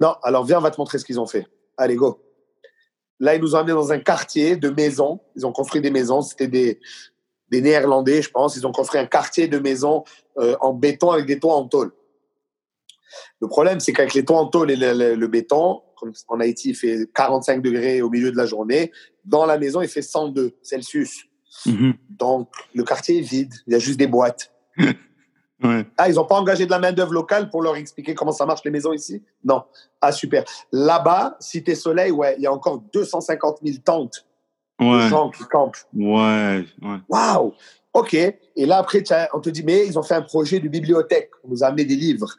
[0.00, 1.46] Non, alors viens, on va te montrer ce qu'ils ont fait.
[1.76, 2.20] Allez, go.
[3.20, 5.20] Là, ils nous ont amenés dans un quartier de maisons.
[5.36, 6.20] Ils ont construit des maisons.
[6.20, 6.80] C'était des,
[7.50, 8.56] des Néerlandais, je pense.
[8.56, 10.02] Ils ont construit un quartier de maisons
[10.38, 11.92] euh, en béton avec des toits en tôle.
[13.40, 15.80] Le problème, c'est qu'avec les toits en tôle et le, le- le béton,
[16.28, 18.92] en Haïti, il fait 45 degrés au milieu de la journée.
[19.24, 21.24] Dans la maison, il fait 102 Celsius.
[21.66, 21.94] Mhm.
[22.10, 23.54] Donc, le quartier est vide.
[23.66, 24.52] Il y a juste des boîtes.
[25.62, 25.86] Ouais.
[25.96, 28.60] Ah, ils n'ont pas engagé de la main-d'œuvre locale pour leur expliquer comment ça marche
[28.64, 29.22] les maisons ici?
[29.44, 29.62] Non.
[30.00, 30.44] Ah, super.
[30.72, 34.26] Là-bas, Cité Soleil, ouais, il y a encore 250 000 tentes
[34.80, 35.08] de Ouais.
[35.08, 35.76] gens qui campent.
[35.94, 36.66] Ouais.
[36.82, 36.98] Ouais.
[37.08, 37.54] Waouh
[37.94, 38.12] OK.
[38.14, 41.30] Et là, après, on te dit, mais ils ont fait un projet de bibliothèque.
[41.44, 42.36] On nous a amené des livres.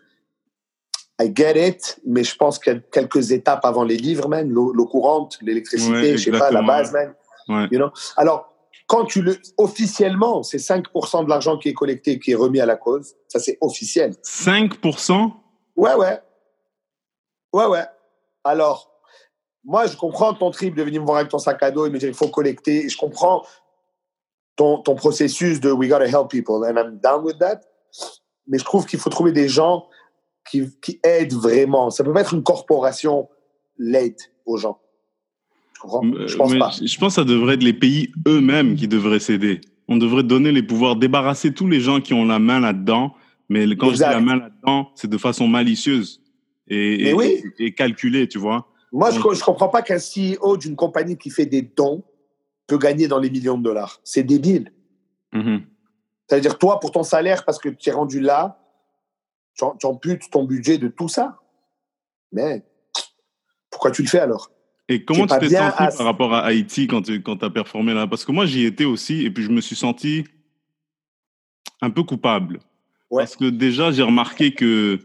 [1.22, 4.50] I get it, mais je pense qu'il y a quelques étapes avant les livres, man.
[4.50, 7.14] L'eau courante, l'électricité, Ouais, je sais pas, la base, man.
[7.48, 7.68] Ouais.
[7.72, 7.92] You know?
[8.18, 8.54] Alors,
[8.88, 9.38] quand tu le.
[9.58, 13.16] Officiellement, c'est 5% de l'argent qui est collecté, qui est remis à la cause.
[13.28, 14.12] Ça, c'est officiel.
[14.24, 15.32] 5%
[15.78, 16.20] Ouais, ouais.
[17.54, 17.86] Ouais, ouais.
[18.44, 18.92] Alors,
[19.64, 21.90] moi, je comprends ton trip de venir me voir avec ton sac à dos et
[21.90, 22.88] me dire il faut collecter.
[22.90, 23.46] Je comprends
[24.56, 27.62] ton, ton processus de we gotta help people and I'm down with that.
[28.48, 29.88] Mais je trouve qu'il faut trouver des gens
[30.50, 31.90] qui, qui aident vraiment.
[31.90, 33.28] Ça peut pas être une corporation
[33.78, 34.80] l'aide aux gens.
[35.74, 36.04] Tu comprends?
[36.28, 36.72] Je pense Mais pas.
[36.82, 39.62] Je pense que ça devrait être les pays eux-mêmes qui devraient céder.
[39.88, 43.14] On devrait donner les pouvoirs, débarrasser tous les gens qui ont la main là-dedans.
[43.50, 44.06] Mais quand Exact.
[44.08, 46.22] je dis la main là-dedans, c'est de façon malicieuse
[46.68, 47.44] et, Mais et, oui.
[47.60, 48.68] et calculée, tu vois.
[48.92, 52.04] Moi, je, Donc- je comprends pas qu'un CEO d'une compagnie qui fait des dons
[52.66, 54.00] peut gagner dans les millions de dollars.
[54.04, 54.72] C'est débile.
[55.34, 55.62] Mhm.
[56.28, 58.58] C'est-à-dire, toi, pour ton salaire, parce que tu es rendu là,
[59.62, 61.40] amputes ton budget de tout ça.
[62.32, 62.64] Mais
[63.70, 64.52] pourquoi tu le fais alors?
[64.88, 67.94] Et comment tu t'es senti à- par rapport à Haïti quand tu quand as performé
[67.94, 68.06] là?
[68.08, 70.24] Parce que moi, j'y étais aussi et puis je me suis senti
[71.82, 72.60] un peu coupable.
[73.10, 73.24] Ouais.
[73.24, 75.00] Parce que déjà, j'ai remarqué que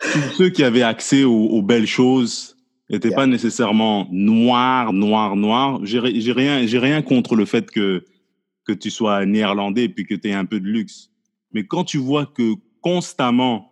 [0.00, 2.56] tous ceux qui avaient accès aux, aux belles choses
[2.90, 3.16] n'étaient Yeah.
[3.16, 5.80] pas nécessairement noirs, noirs, noirs.
[5.84, 8.04] J'ai ri- j'ai rien, rien contre le fait que,
[8.64, 11.10] que tu sois néerlandais et puis que tu aies un peu de luxe.
[11.52, 12.54] Mais quand tu vois que
[12.88, 13.70] constamment,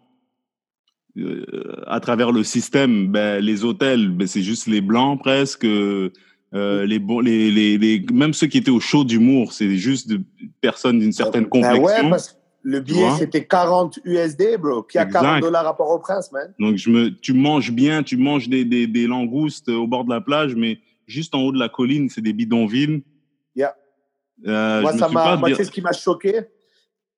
[1.16, 1.44] euh,
[1.86, 5.64] à travers le système, ben, les hôtels, ben, c'est juste les blancs presque.
[5.64, 6.10] euh,
[6.52, 10.20] les, les, les, les, même ceux qui étaient au show d'humour, c'est juste de
[10.60, 12.04] personnes d'une certaine Ben complexion.
[12.04, 14.82] ouais, parce que le billet, c'était 40 USD, bro.
[14.82, 15.20] Qui a Exact.
[15.22, 18.86] 40 dollars à Port-au-Prince, man Donc, je me, tu manges bien, tu manges des, des,
[18.86, 22.22] des langoustes au bord de la plage, mais juste en haut de la colline, c'est
[22.22, 23.02] des bidonvilles.
[23.54, 23.74] Yeah.
[24.46, 25.36] Euh, Moi, ça m'a.
[25.46, 26.40] dire- ce qui m'a choqué?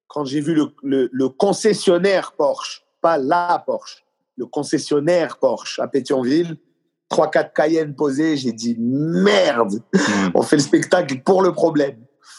[0.09, 4.05] Quand j'ai vu le, le, le concessionnaire Porsche, pas la Porsche,
[4.37, 6.57] le concessionnaire Porsche à Pétionville,
[7.11, 10.01] 3-4 Cayenne posés, j'ai dit merde, Ouais.
[10.35, 11.97] on fait le spectacle pour le problème.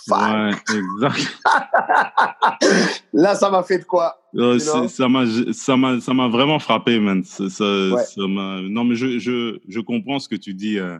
[0.07, 0.17] Fuck.
[0.19, 1.37] Ouais, exact.
[3.13, 7.23] Là, ça m'a fait de quoi Euh, ça m'a, vraiment frappé, man.
[7.23, 8.03] Ça, ça, Ouais.
[8.03, 10.79] ça m'a- non, mais je, je, je comprends ce que tu dis.
[10.79, 10.97] euh,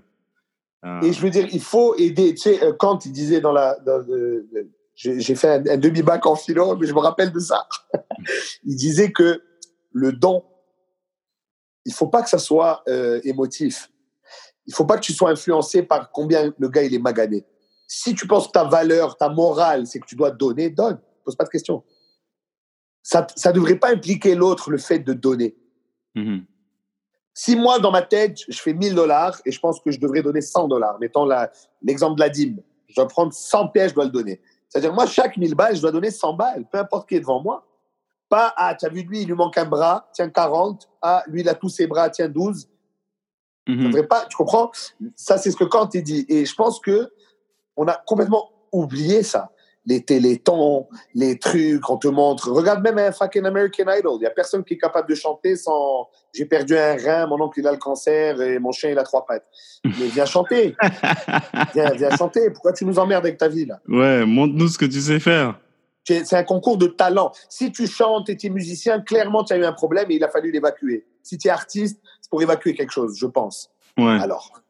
[0.86, 2.32] euh, Et je veux dire, il faut aider.
[2.34, 3.78] Tu sais, euh, Kant, il disait dans la.
[3.86, 4.04] dans
[5.00, 7.68] j'ai fait un, un demi-bac en philo, mais je me rappelle de ça.
[8.66, 9.42] il disait que
[9.94, 10.44] le don,
[11.86, 13.90] il faut pas que ça soit euh, émotif.
[14.66, 17.46] Il faut pas que tu sois influencé par combien le gars il est magané.
[17.88, 21.00] Si tu penses que ta valeur, ta morale, c'est que tu dois donner, donne.
[21.24, 21.82] Pose pas de questions.
[23.02, 25.56] Ça ne devrait pas impliquer l'autre le fait de donner.
[26.16, 26.46] mhm.
[27.34, 30.22] Si moi, dans ma tête, je fais 1000 dollars et je pense que je devrais
[30.22, 31.26] donner 100 dollars, mettons
[31.82, 34.42] l'exemple de la dîme, je dois prendre 100 pièces, je dois le donner.
[34.70, 37.42] C'est-à-dire, moi, chaque 1000 balles, je dois donner 100 balles, peu importe qui est devant
[37.42, 37.66] moi.
[38.30, 40.88] Pas, ah, tu as vu, lui, il lui manque un bras, tiens 40.
[41.02, 42.62] Ah, lui, il a tous ses bras, tiens 12.
[43.68, 43.84] Ça Mhm.
[43.88, 44.72] devrait pas, tu comprends?
[45.16, 46.26] Ça, c'est ce que Kant il dit.
[46.30, 47.12] Et je pense que
[47.76, 49.52] on a complètement oublié ça.
[49.86, 52.52] Les télétons, les trucs, on te montre.
[52.52, 54.16] Regarde même un fucking American Idol.
[54.18, 57.42] Il n'y a personne qui est capable de chanter sans j'ai perdu un rein, mon
[57.42, 59.48] oncle il a le cancer et mon chien il a trois pattes.
[59.84, 60.76] Mais viens chanter.
[61.74, 62.50] Viens, viens chanter.
[62.50, 63.80] Pourquoi tu nous emmerdes avec ta vie là?
[63.88, 65.60] Ouais, montre-nous ce que tu sais faire.
[66.06, 67.32] C'est un concours de talent.
[67.50, 70.24] Si tu chantes et tu es musicien, clairement tu as eu un problème et il
[70.24, 71.06] a fallu l'évacuer.
[71.24, 73.70] Si tu es artiste, c'est pour évacuer quelque chose, je pense.
[73.98, 74.18] Ouais.
[74.20, 74.62] Alors,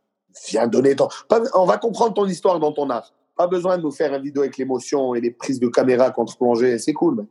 [0.50, 1.08] viens donner ton.
[1.54, 3.13] On va comprendre ton histoire dans ton art.
[3.39, 6.78] Pas besoin de nous faire une vidéo avec l'émotion et les prises de caméra contre-plongée.
[6.78, 7.25] C'est cool.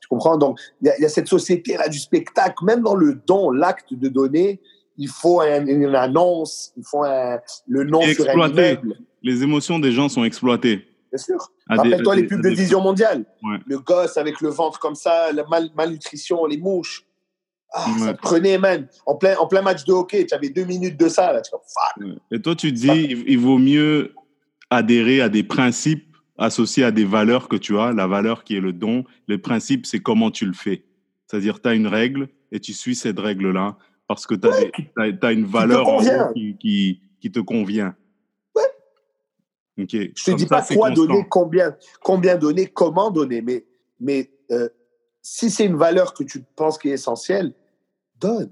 [0.00, 0.36] Tu comprends?
[0.36, 2.64] Donc, il y, a cette société-là du spectacle.
[2.64, 4.60] Même dans le don, l'acte de donner,
[4.96, 7.02] il faut une annonce, il faut
[7.66, 8.96] le nom sur un immeuble.
[9.24, 10.86] Les émotions des gens sont exploitées.
[11.10, 11.50] Bien sûr.
[11.68, 13.24] Rappelle-toi les pubs de Vision Mondiale.
[13.66, 17.04] Le gosse avec le ventre comme ça, la malnutrition, les mouches.
[17.72, 18.86] Ah, ça te prenait, man.
[19.04, 21.32] En plein, en plein match de hockey, tu avais deux minutes de ça.
[21.32, 21.42] Là.
[22.30, 24.14] Et toi, tu dis, il vaut mieux
[24.70, 28.60] adhérer à des principes associés à des valeurs que tu as, la valeur qui est
[28.60, 29.04] le don.
[29.28, 30.84] Le principe, c'est comment tu le fais.
[31.26, 33.76] C'est-à-dire, tu as une règle et tu suis cette règle-là
[34.08, 34.48] parce que tu
[34.96, 35.86] as, une valeur
[36.34, 37.94] qui, qui, qui, te convient.
[38.56, 38.62] Ouais.
[39.76, 43.66] Je ne te dis pas quoi donner, combien, combien donner, comment donner, mais,
[44.00, 44.68] mais euh,
[45.22, 47.54] si c'est une valeur que tu penses qui est essentielle,
[48.18, 48.50] donne.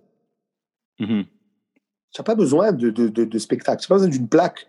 [1.00, 1.24] Mm-hmm.
[1.24, 4.68] Tu n'as pas besoin de, de, de, spectacle, tu n'as pas besoin d'une plaque.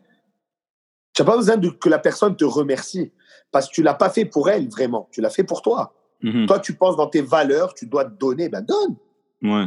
[1.19, 3.12] Tu n'as pas besoin de, que la personne te remercie
[3.51, 5.93] parce que tu ne l'as pas fait pour elle vraiment, tu l'as fait pour toi.
[6.23, 6.45] Mm-hmm.
[6.45, 8.95] Toi, tu penses dans tes valeurs, tu dois te donner, ben donne.
[9.43, 9.65] Ouais.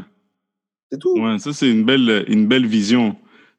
[0.90, 1.12] C'est tout.
[1.20, 3.16] Ouais, ça, c'est une belle, une belle vision.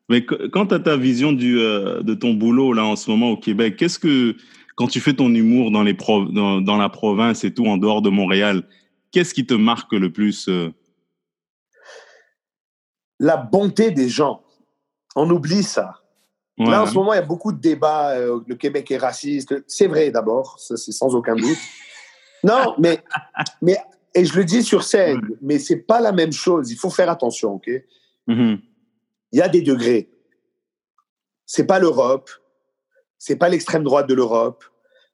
[0.10, 3.38] Mais quant à ta vision du, euh, de ton boulot là en ce moment au
[3.38, 4.36] Québec, qu'est-ce que
[4.76, 8.02] quand tu fais ton humour dans, les dans, dans, la province et tout, en dehors
[8.02, 8.64] de Montréal,
[9.12, 10.72] qu'est-ce qui te marque le plus euh?
[13.20, 14.42] La bonté des gens.
[15.16, 16.03] On oublie ça.
[16.58, 18.12] Là, en ce moment, il y a beaucoup de débats.
[18.12, 19.56] Euh, le Québec est raciste.
[19.68, 20.60] C'est vrai, d'abord.
[20.60, 21.58] Ça, c'est sans aucun doute.
[22.44, 23.04] non, mais,
[23.62, 23.78] mais,
[24.14, 26.72] et je le dis sur scène, mais c'est pas la même chose.
[26.72, 27.70] Il faut faire attention, OK?
[28.28, 28.60] Mm-hmm.
[29.32, 30.10] Il y a des degrés.
[31.46, 32.30] C'est pas l'Europe
[33.24, 34.66] c'est pas l'extrême droite de l'Europe,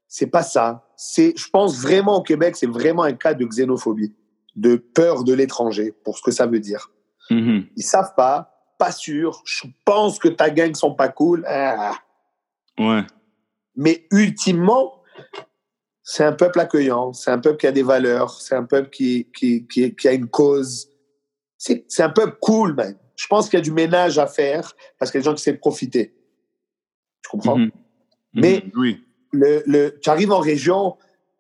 [0.08, 0.84] c'est pas ça.
[0.97, 4.15] C'est, je pense vraiment au Québec, c'est vraiment un cas de xénophobie,
[4.56, 6.89] de peur de l'étranger, pour ce que ça veut dire.
[7.30, 7.67] Mm-hmm.
[7.75, 9.43] Ils savent pas, pas sûr.
[9.45, 11.45] Je pense que ta gang sont pas cool.
[11.47, 11.93] Ah.
[12.79, 13.03] Ouais.
[13.75, 15.03] Mais ultimement,
[16.01, 19.29] c'est un peuple accueillant, c'est un peuple qui a des valeurs, c'est un peuple qui,
[19.31, 20.89] qui, qui, a une cause.
[21.57, 22.97] C'est, c'est un peuple cool, man.
[23.15, 25.35] Je pense qu'il y a du ménage à faire parce qu'il y a des gens
[25.35, 26.15] qui savent profiter.
[27.21, 27.59] Tu comprends?
[27.59, 27.71] Mm-hmm.
[28.33, 29.03] Mhm, mais oui.
[29.33, 30.97] le, le, tu arrives en région,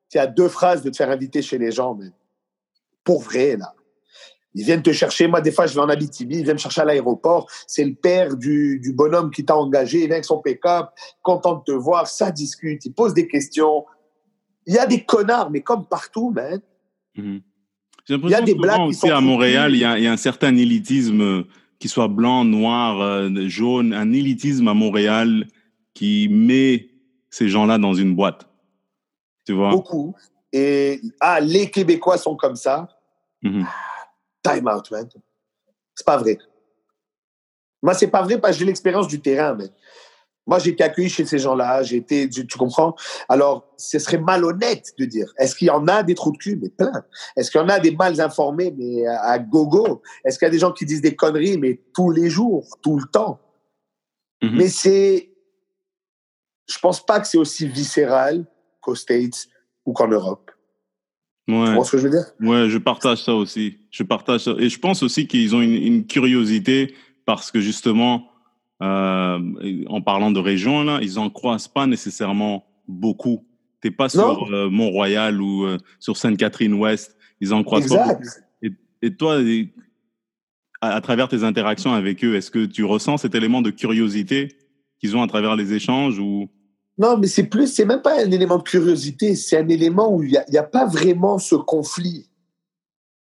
[0.09, 2.09] tu as deux phrases de te faire inviter chez les gens, mais
[3.03, 3.73] pour vrai, là.
[4.55, 5.27] Ils viennent te chercher.
[5.27, 7.47] Moi, des fois, je vais en Abitibi, ils viennent me chercher à l'aéroport.
[7.67, 9.99] C'est le père du, du bonhomme qui t'a engagé.
[9.99, 10.87] Il vient avec son pick-up,
[11.21, 12.07] content de te voir.
[12.07, 13.85] Ça discute, il pose des questions.
[14.65, 16.59] Il y a des connards, mais comme partout, man.
[17.15, 17.41] Mhm.
[18.09, 20.11] Il y a des blagues qui aussi à Montréal, il y, a, il y, a,
[20.11, 21.43] un certain élitisme, euh,
[21.77, 25.47] qui soit blanc, noir, euh, jaune, un élitisme à Montréal
[25.93, 26.89] qui met
[27.29, 28.49] ces gens-là dans une boîte.
[29.45, 29.69] Tu vois?
[29.71, 30.15] Beaucoup.
[30.51, 32.87] Et ah, les Québécois sont comme ça.
[33.43, 33.65] Mm-hmm.
[34.43, 35.07] Time out, man.
[35.95, 36.37] C'est pas vrai.
[37.81, 39.69] Moi, c'est pas vrai parce que j'ai l'expérience du terrain, mais
[40.45, 41.83] moi, j'ai été accueilli chez ces gens-là.
[41.83, 42.95] J'ai été, tu, comprends?
[43.27, 45.31] Alors, ce serait malhonnête de dire.
[45.37, 46.57] Est-ce qu'il y en a des trous de cul?
[46.61, 47.03] Mais plein.
[47.35, 50.01] Est-ce qu'il y en a des mal informés Mais à gogo?
[50.25, 52.97] Est-ce qu'il y a des gens qui disent des conneries Mais tous les jours, tout
[52.97, 53.39] le temps?
[54.41, 54.57] Mm-hmm.
[54.57, 55.29] Mais c'est
[56.69, 58.45] je pense pas que c'est aussi viscéral
[58.79, 59.47] qu'aux States
[59.85, 60.51] ou qu'en Europe.
[61.49, 61.65] Ouais.
[61.65, 62.25] Tu vois ce que je veux dire?
[62.41, 63.77] Ouais, je partage ça aussi.
[63.89, 64.51] Je partage ça.
[64.59, 66.93] Et je pense aussi qu'ils ont une, curiosité
[67.25, 68.27] parce que justement,
[68.83, 69.39] euh,
[69.87, 73.47] en parlant de région, là, ils en croisent pas nécessairement beaucoup.
[73.81, 77.17] T'es pas sur euh, Mont-Royal ou euh, sur Sainte-Catherine-Ouest.
[77.41, 78.29] Ils en croisent pas beaucoup.
[78.61, 79.39] Et, et toi,
[80.81, 84.49] à, à, travers tes interactions avec eux, est-ce que tu ressens cet élément de curiosité
[84.99, 86.49] qu'ils ont à travers les échanges ou
[86.99, 90.21] non, mais c'est plus, c'est même pas un élément de curiosité, c'est un élément où
[90.21, 92.29] il n'y a, a, pas vraiment ce conflit.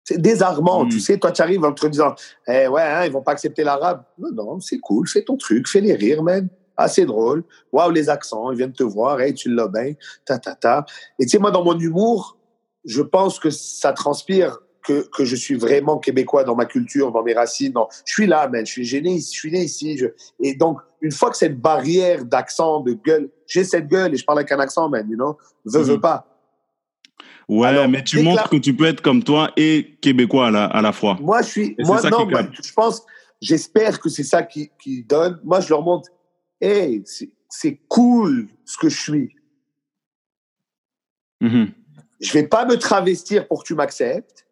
[0.03, 0.89] C'est désarmant, hmm.
[0.89, 1.19] tu sais.
[1.19, 2.15] Toi, tu arrives en te disant,
[2.47, 4.03] eh ouais, hein, ils vont pas accepter l'arabe.
[4.17, 6.49] Non, non, c'est cool, fais ton truc, fais les rires, même.
[6.75, 7.43] Ah, c'est drôle.
[7.71, 9.93] Waouh, les accents, ils viennent te voir, hey, tu l'as bien,
[10.25, 10.85] ta, ta, ta.
[11.19, 12.37] Et tu sais, moi, dans mon humour,
[12.83, 17.23] je pense que ça transpire que, que, je suis vraiment québécois dans ma culture, dans
[17.23, 17.73] mes racines.
[18.05, 18.65] Je suis là, man.
[18.65, 19.97] Je suis gêné, je suis né ici.
[19.97, 20.07] Je...
[20.39, 24.25] Et donc, une fois que cette barrière d'accent, de gueule, j'ai cette gueule et je
[24.25, 26.01] parle avec un accent, man, you know, veux, veux mhm.
[26.01, 26.37] pas.
[27.47, 30.81] Ouais, mais tu montres que tu peux être comme toi et québécois à la, à
[30.81, 31.17] la fois.
[31.21, 32.27] Moi, je suis, moi, non,
[32.61, 33.05] je pense,
[33.39, 35.39] j'espère que c'est ça qui, qui donne.
[35.43, 36.09] Moi, je leur montre,
[36.59, 37.03] hey,
[37.49, 39.35] c'est cool ce que je suis.
[41.39, 41.65] Mm
[42.19, 44.45] Je vais pas me travestir pour que tu m'acceptes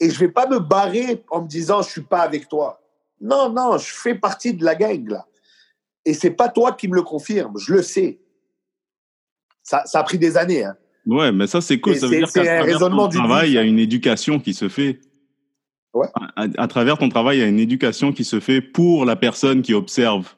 [0.00, 2.80] et je vais pas me barrer en me disant je suis pas avec toi.
[3.20, 5.26] Non, non, je fais partie de la gang là.
[6.06, 8.20] Et c'est pas toi qui me le confirme, je le sais.
[9.62, 10.64] Ça, ça a pris des années.
[10.64, 10.76] Hein.
[11.04, 11.96] Ouais, mais ça c'est cool.
[11.96, 15.00] Ça veut dire qu'à travers ton travail, il y a une éducation qui se fait.
[15.92, 16.06] Ouais.
[16.36, 19.62] À, travers ton travail, il y a une éducation qui se fait pour la personne
[19.62, 20.34] qui observe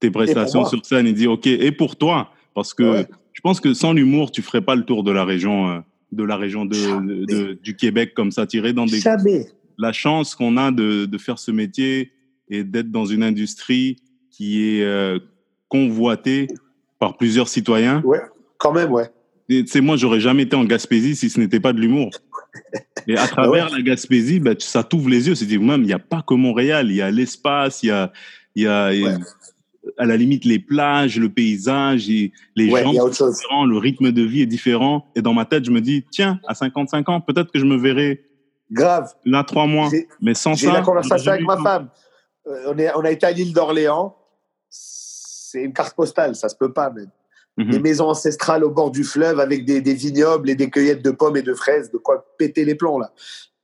[0.00, 1.46] tes prestations sur scène et dit OK.
[1.46, 5.02] Et pour toi, Parce que je pense que sans l'humour, tu ferais pas le tour
[5.02, 5.80] de la région, euh,
[6.12, 9.00] de la région de, du Québec comme ça, tirer dans des.
[9.00, 9.46] Jamais.
[9.76, 12.12] La chance qu'on a de, de faire ce métier
[12.48, 13.98] et d'être dans une industrie
[14.36, 15.18] qui est euh,
[15.68, 16.46] convoitée
[16.98, 18.02] par plusieurs citoyens.
[18.02, 18.20] Ouais,
[18.58, 19.10] quand même, ouais.
[19.66, 22.10] C'est moi, j'aurais jamais été en Gaspésie si ce n'était pas de l'humour.
[23.06, 25.34] Et à travers la Gaspésie, bah, ça t'ouvre les yeux.
[25.34, 27.90] C'est dire même, il n'y a pas que Montréal, il y a l'espace, il y
[27.92, 28.12] a,
[28.56, 28.90] y a,
[29.96, 34.22] à la limite les plages, le paysage, et les gens sont différents, le rythme de
[34.22, 35.06] vie est différent.
[35.14, 37.76] Et dans ma tête, je me dis, tiens, à 55 ans, peut-être que je me
[37.76, 38.24] verrai
[38.70, 40.66] grave là trois mois, mais sans ça.
[40.66, 41.88] J'ai la conversation avec ma femme.
[42.46, 44.16] Euh, on, est, on a été à l'île d'Orléans.
[45.48, 47.10] C'est une carte postale, ça se peut pas même.
[47.56, 47.70] Mhm.
[47.70, 51.12] Des maisons ancestrales au bord du fleuve avec des, des, vignobles et des cueillettes de
[51.12, 53.12] pommes et de fraises, de quoi péter les plombs là.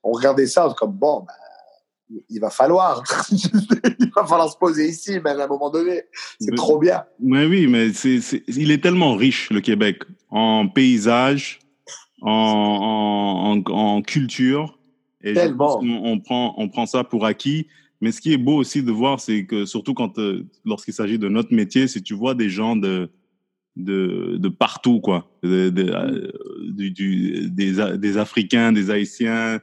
[0.05, 1.35] On regardait ça, comme bon, bah,
[2.31, 3.03] il va falloir,
[3.33, 6.03] il va falloir se poser ici, mais à un moment donné,
[6.41, 7.05] c'est trop bien.
[7.19, 11.59] Mais oui, mais c'est, il est tellement riche le Québec en paysage,
[12.21, 14.79] en, en, en, culture.
[15.23, 15.81] Et tellement.
[15.83, 17.67] On, prend, on prend ça pour acquis.
[18.03, 21.19] Mais ce qui est beau aussi de voir, c'est que surtout quand euh, lorsqu'il s'agit
[21.19, 23.09] de notre métier, si tu vois des gens de
[23.77, 26.31] de, de partout quoi, de, euh,
[26.61, 29.61] du, du, des, des Africains, des Haïtiens,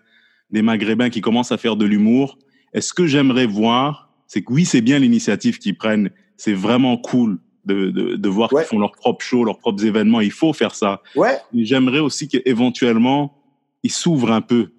[0.50, 2.40] des Maghrébins qui commencent à faire de l'humour.
[2.74, 6.10] est ce que j'aimerais voir, c'est que oui, c'est bien l'initiative qu'ils prennent.
[6.38, 10.22] C'est vraiment cool de, de, de voir qu'ils font leurs propres shows, leurs propres événements.
[10.22, 11.02] Il faut faire ça.
[11.16, 11.38] Ouais.
[11.54, 13.36] J'aimerais aussi qu'éventuellement,
[13.84, 14.70] ils s'ouvrent un peu.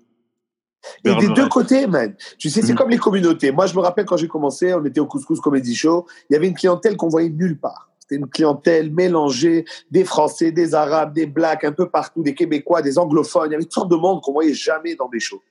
[1.05, 2.15] Et des deux côtés, man.
[2.39, 2.77] Tu sais, c'est mm.
[2.77, 3.53] comme les communautés.
[3.53, 6.07] Moi, je me rappelle quand j'ai commencé, on était au Couscous Comedy Show.
[6.29, 7.91] Il y avait une clientèle qu'on voyait nulle part.
[8.01, 12.83] C'était une clientèle mélangée des Français, des Arabes, des Blacks, un peu partout, des Québécois,
[12.83, 13.51] des anglophones.
[13.51, 15.43] Il y avait toutes sortes de monde qu'on voyait jamais dans des shows.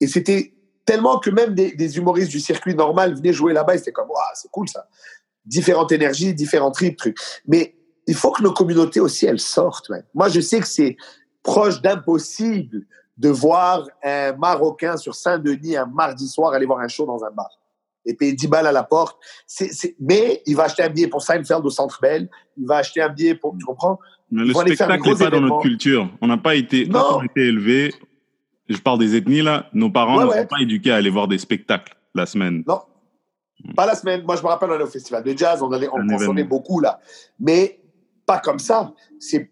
[0.00, 0.52] Et c'était
[0.84, 4.50] tellement que même des, humoristes du circuit normal venaient jouer là-bas et c'était comme, c'est
[4.50, 4.86] cool ça.
[5.46, 7.16] Différentes énergies, différents tripes, trucs.
[7.46, 9.90] Mais il faut que nos communautés aussi, elles sortent.
[10.14, 10.96] Moi, je sais que c'est
[11.42, 12.86] proche d'impossible
[13.16, 17.30] de voir un Marocain sur Saint-Denis un mardi soir aller voir un show dans un
[17.30, 17.48] bar
[18.06, 19.18] et payer 10 balles à la porte.
[19.98, 23.08] Mais il va acheter un billet pour Seinfeld au Centre Bell, il va acheter un
[23.08, 23.56] billet pour...
[23.58, 23.98] Tu comprends?
[24.30, 26.10] Mais le spectacle n'est pas dans notre culture.
[26.20, 27.94] On n'a pas été, été élevé
[28.68, 31.38] je parle des ethnies là, nos parents ne sont pas éduqués à aller voir des
[31.38, 32.64] spectacles la semaine.
[32.66, 32.80] Non,
[33.76, 34.22] pas la semaine.
[34.24, 36.80] Moi, je me rappelle, on allait au festival de jazz, on allait, on consommait beaucoup
[36.80, 37.00] là,
[37.38, 37.80] mais
[38.26, 38.92] pas comme ça.
[39.18, 39.50] C'est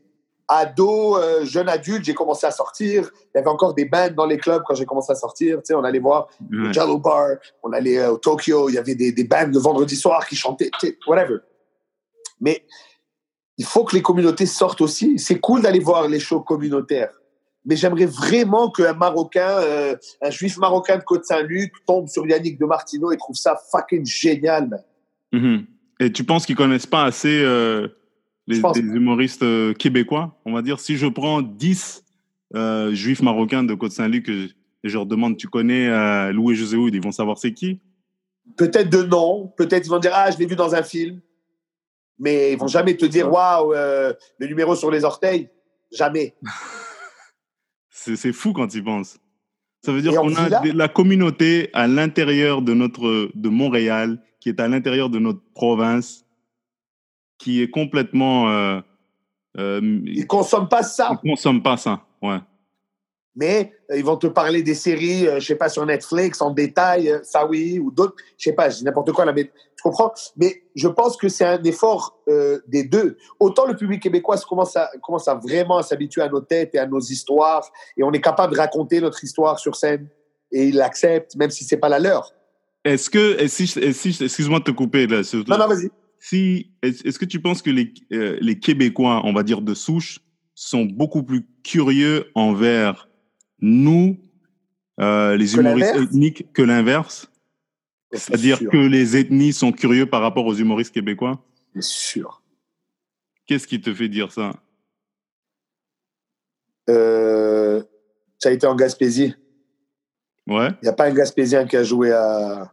[0.57, 3.11] ado, euh, jeune adulte, j'ai commencé à sortir.
[3.35, 5.59] Il y avait encore des bands dans les clubs quand j'ai commencé à sortir.
[5.59, 8.79] Tu sais, on allait voir le Jello Bar, on allait euh, au Tokyo, il y
[8.79, 11.39] avait des, des bands le vendredi soir qui chantaient, tu sais, whatever.
[12.41, 12.65] Mais
[13.59, 15.19] il faut que les communautés sortent aussi.
[15.19, 17.13] C'est cool d'aller voir les shows communautaires
[17.65, 22.67] mais j'aimerais vraiment qu'un Marocain, euh, un juif marocain de Côte-Saint-Luc tombe sur Yannick de
[22.67, 24.83] Martino et trouve ça fucking génial, man.
[25.33, 25.67] Mhm.
[26.01, 27.45] Et tu penses qu'ils connaissent pas assez
[28.51, 32.05] euh, les, humoristes euh, québécois On va dire, si je prends 10
[32.93, 34.49] juifs marocains de Côte-Saint-Luc et
[34.85, 37.81] je leur demande, tu connais Louis José Houd, ils vont savoir c'est qui?
[38.57, 41.21] Peut-être de nom, peut-être ils vont dire, ah, je l'ai vu dans un film.
[42.19, 45.49] Mais ils vont jamais te dire, waouh, le numéro sur les orteils.
[45.91, 46.35] Jamais.
[47.91, 49.19] C'est fou quand tu penses.
[49.85, 54.61] Ça veut dire qu'on a la communauté à l'intérieur de notre de Montréal, qui est
[54.61, 56.25] à l'intérieur de notre province,
[57.43, 58.49] qui est complètement.
[58.49, 58.81] Euh,
[59.59, 61.19] euh, ils consomment pas ça.
[61.25, 62.39] Ils consomment pas ça, ouais
[63.35, 66.51] mais euh, ils vont te parler des séries, euh, je sais pas, sur Netflix en
[66.51, 70.13] détail, ça oui, ou d'autres, je sais pas, n'importe quoi là, mais tu comprends?
[70.37, 72.19] Mais je pense que c'est un effort
[72.69, 73.17] des deux.
[73.41, 76.87] Autant le public québécois commence à, commence à vraiment s'habituer à nos têtes et à
[76.87, 77.65] nos histoires,
[77.97, 80.09] et on est capable de raconter notre histoire sur scène,
[80.51, 82.35] et il l'accepte, même si c'est pas la leur.
[82.85, 85.23] Est-ce que, si, si excuse-moi de te couper là.
[85.49, 85.91] Non, non, vas-y.
[86.25, 90.21] Si, est-ce que tu penses que les, les Québécois, on va dire de souche,
[90.55, 93.09] sont beaucoup plus curieux envers
[93.59, 94.21] nous,
[95.01, 97.29] euh, les humoristes ethniques, que l'inverse?
[98.13, 101.45] C'est-à-dire que les ethnies sont curieux par rapport aux humoristes québécois?
[101.73, 102.41] Bien sûr.
[103.47, 104.53] Qu'est-ce qui te fait dire ça?
[106.89, 107.83] Euh,
[108.39, 109.35] Ça a été en Gaspésie.
[110.47, 110.69] Ouais.
[110.83, 112.73] Il n'y a pas un Gaspésien qui a joué à,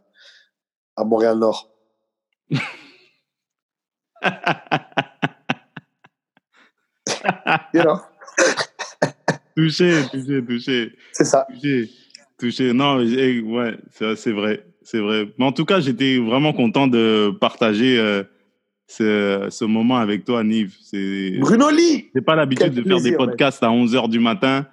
[0.94, 1.68] à Montréal-Nord.
[7.74, 8.00] you know?
[9.56, 10.92] Touché, touché, touché.
[11.12, 11.46] C'est ça.
[11.52, 11.90] Touché,
[12.38, 12.72] touché.
[12.72, 15.32] Non, ouais, c'est vrai, c'est vrai.
[15.38, 18.22] Mais en tout cas, j'étais vraiment content de partager euh,
[18.86, 20.76] ce, ce, moment avec toi, Nive.
[21.40, 24.66] Bruno Lee J'ai pas l'habitude de faire des podcasts à 11h du matin.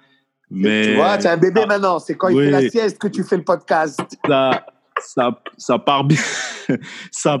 [0.50, 0.84] Mais...
[0.84, 1.98] Tu vois, tu es un bébé maintenant.
[1.98, 4.00] C'est quand il fait la sieste que tu fais le podcast.
[4.26, 4.64] Ça,
[5.00, 6.18] ça, ça part bien.
[7.10, 7.40] ça,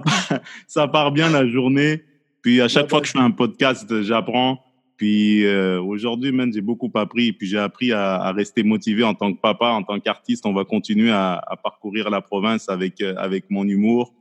[0.66, 2.04] ça part bien la journée.
[2.42, 4.60] Puis à chaque fois que je fais un podcast, j'apprends.
[4.96, 7.32] Puis euh, aujourd'hui, même, j'ai beaucoup appris.
[7.32, 10.44] Puis j'ai appris à, à, rester motivé en tant que papa, en tant qu'artiste.
[10.44, 14.12] On va continuer à, à, parcourir la province avec, euh, avec mon humour.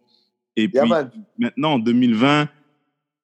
[0.56, 0.90] Et puis
[1.38, 2.50] maintenant, en 2020,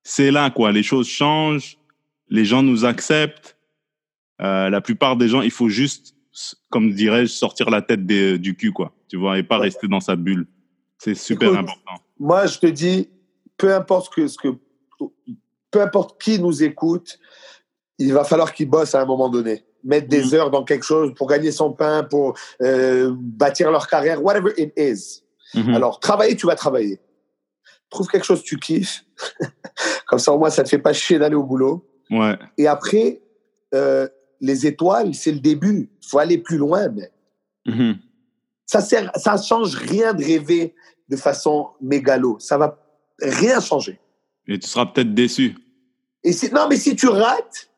[0.03, 0.71] c'est là, quoi.
[0.71, 1.77] Les choses changent.
[2.29, 3.57] Les gens nous acceptent.
[4.41, 6.15] Euh, la plupart des gens, il faut juste,
[6.69, 8.93] comme dirais-je, sortir la tête des, du cul, quoi.
[9.13, 10.47] Tu vois, et pas rester dans sa bulle.
[10.97, 12.01] C'est super important.
[12.17, 13.11] Moi, je te dis,
[13.57, 14.47] peu importe que, ce que,
[15.69, 17.19] peu importe qui nous écoute,
[17.99, 19.65] il va falloir qu'il bosse à un moment donné.
[19.83, 20.33] Mettre des mmh.
[20.33, 22.33] heures dans quelque chose pour gagner son pain, pour
[22.63, 25.21] euh, bâtir leur carrière, whatever it is.
[25.53, 25.75] Mmh.
[25.75, 26.99] Alors, travailler, tu vas travailler.
[27.91, 29.05] Trouve quelque chose que tu kiffes.
[30.07, 31.87] Comme ça, au moins, ça te fait pas chier d'aller au boulot.
[32.09, 32.35] Ouais.
[32.57, 33.21] Et après,
[33.75, 34.07] euh,
[34.41, 35.91] les étoiles, c'est le début.
[36.01, 37.11] Il faut aller plus loin, mais.
[37.67, 37.93] Mmh.
[38.65, 40.73] Ça sert, ça change rien de rêver
[41.09, 42.37] de façon mégalo.
[42.39, 42.79] Ça va
[43.21, 43.99] rien changer.
[44.47, 45.55] Et tu seras peut-être déçu.
[46.23, 47.69] Et si, non, mais si tu rates,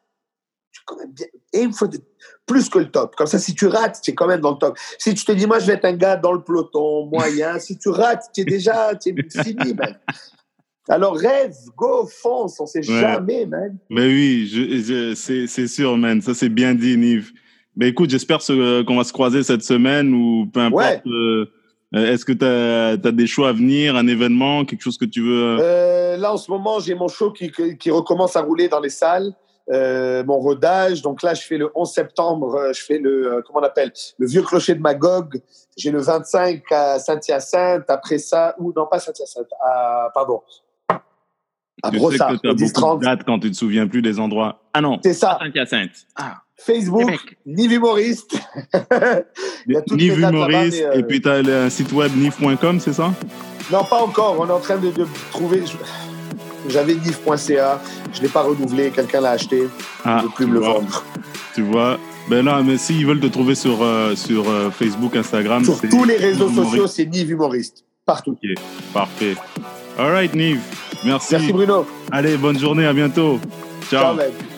[0.71, 1.99] tu quand même bien, aim for the,
[2.45, 3.15] plus que le top.
[3.15, 4.77] Comme ça, si tu rates, tu es quand même dans le top.
[4.99, 7.77] Si tu te dis, moi, je vais être un gars dans le peloton, moyen, si
[7.77, 8.99] tu rates, tu es déjà es
[9.43, 9.97] fini, man.
[10.87, 13.01] Alors rêve, go, fonce, on sait ouais.
[13.01, 13.75] jamais, man.
[13.89, 16.21] Mais oui, je, je, c'est sûr, man.
[16.21, 17.31] Ça, c'est bien dit, Nive.
[17.75, 21.05] Mais écoute, j'espère qu'on va se croiser cette semaine ou peu importe.
[21.05, 21.45] Ouais.
[21.95, 25.05] Euh, est-ce que tu as, as, des shows à venir, un événement, quelque chose que
[25.05, 28.67] tu veux euh, Là, en ce moment, j'ai mon show qui, qui, recommence à rouler
[28.67, 29.33] dans les salles.
[29.71, 31.01] Euh, mon rodage.
[31.01, 34.43] Donc là, je fais le 11 septembre, je fais le, comment on appelle, le vieux
[34.43, 35.41] clocher de Magog.
[35.75, 37.89] J'ai le 25 à Saint-Hyacinthe.
[37.89, 39.49] Après ça, ou non, pas Saint-Hyacinthe,
[40.13, 40.41] pardon,
[41.81, 44.03] à tu Brossard, sais que tu as beaucoup de dates quand tu te souviens plus
[44.03, 44.61] des endroits.
[44.73, 45.39] Ah non, c'est ça.
[45.41, 46.05] Saint-Hyacinthe.
[46.15, 46.41] Ah.
[46.57, 48.39] Facebook, Nive Humoriste.
[49.91, 50.93] Nive Humoriste, euh...
[50.93, 53.13] et puis tu as le site web nive.com, c'est ça?
[53.71, 54.37] Non, pas encore.
[54.39, 55.63] On est en train de, de trouver.
[56.67, 57.81] J'avais nive.ca,
[58.11, 59.67] je ne l'ai pas renouvelé, quelqu'un l'a acheté.
[60.03, 60.73] Ah, je ne plus me le vois.
[60.75, 61.03] vendre.
[61.53, 61.99] Tu vois
[62.29, 65.63] ben là, mais s'ils veulent te trouver sur, euh, sur euh, Facebook, Instagram.
[65.63, 67.85] Sur tous les réseaux sociaux, c'est Nive Humoriste.
[68.05, 68.31] Partout.
[68.31, 69.35] Ok, parfait.
[69.97, 70.61] All right, Nive.
[71.03, 71.35] Merci.
[71.35, 71.85] Merci, Bruno.
[72.11, 73.39] Allez, bonne journée, à bientôt.
[73.89, 74.17] Ciao.
[74.17, 74.54] Ciao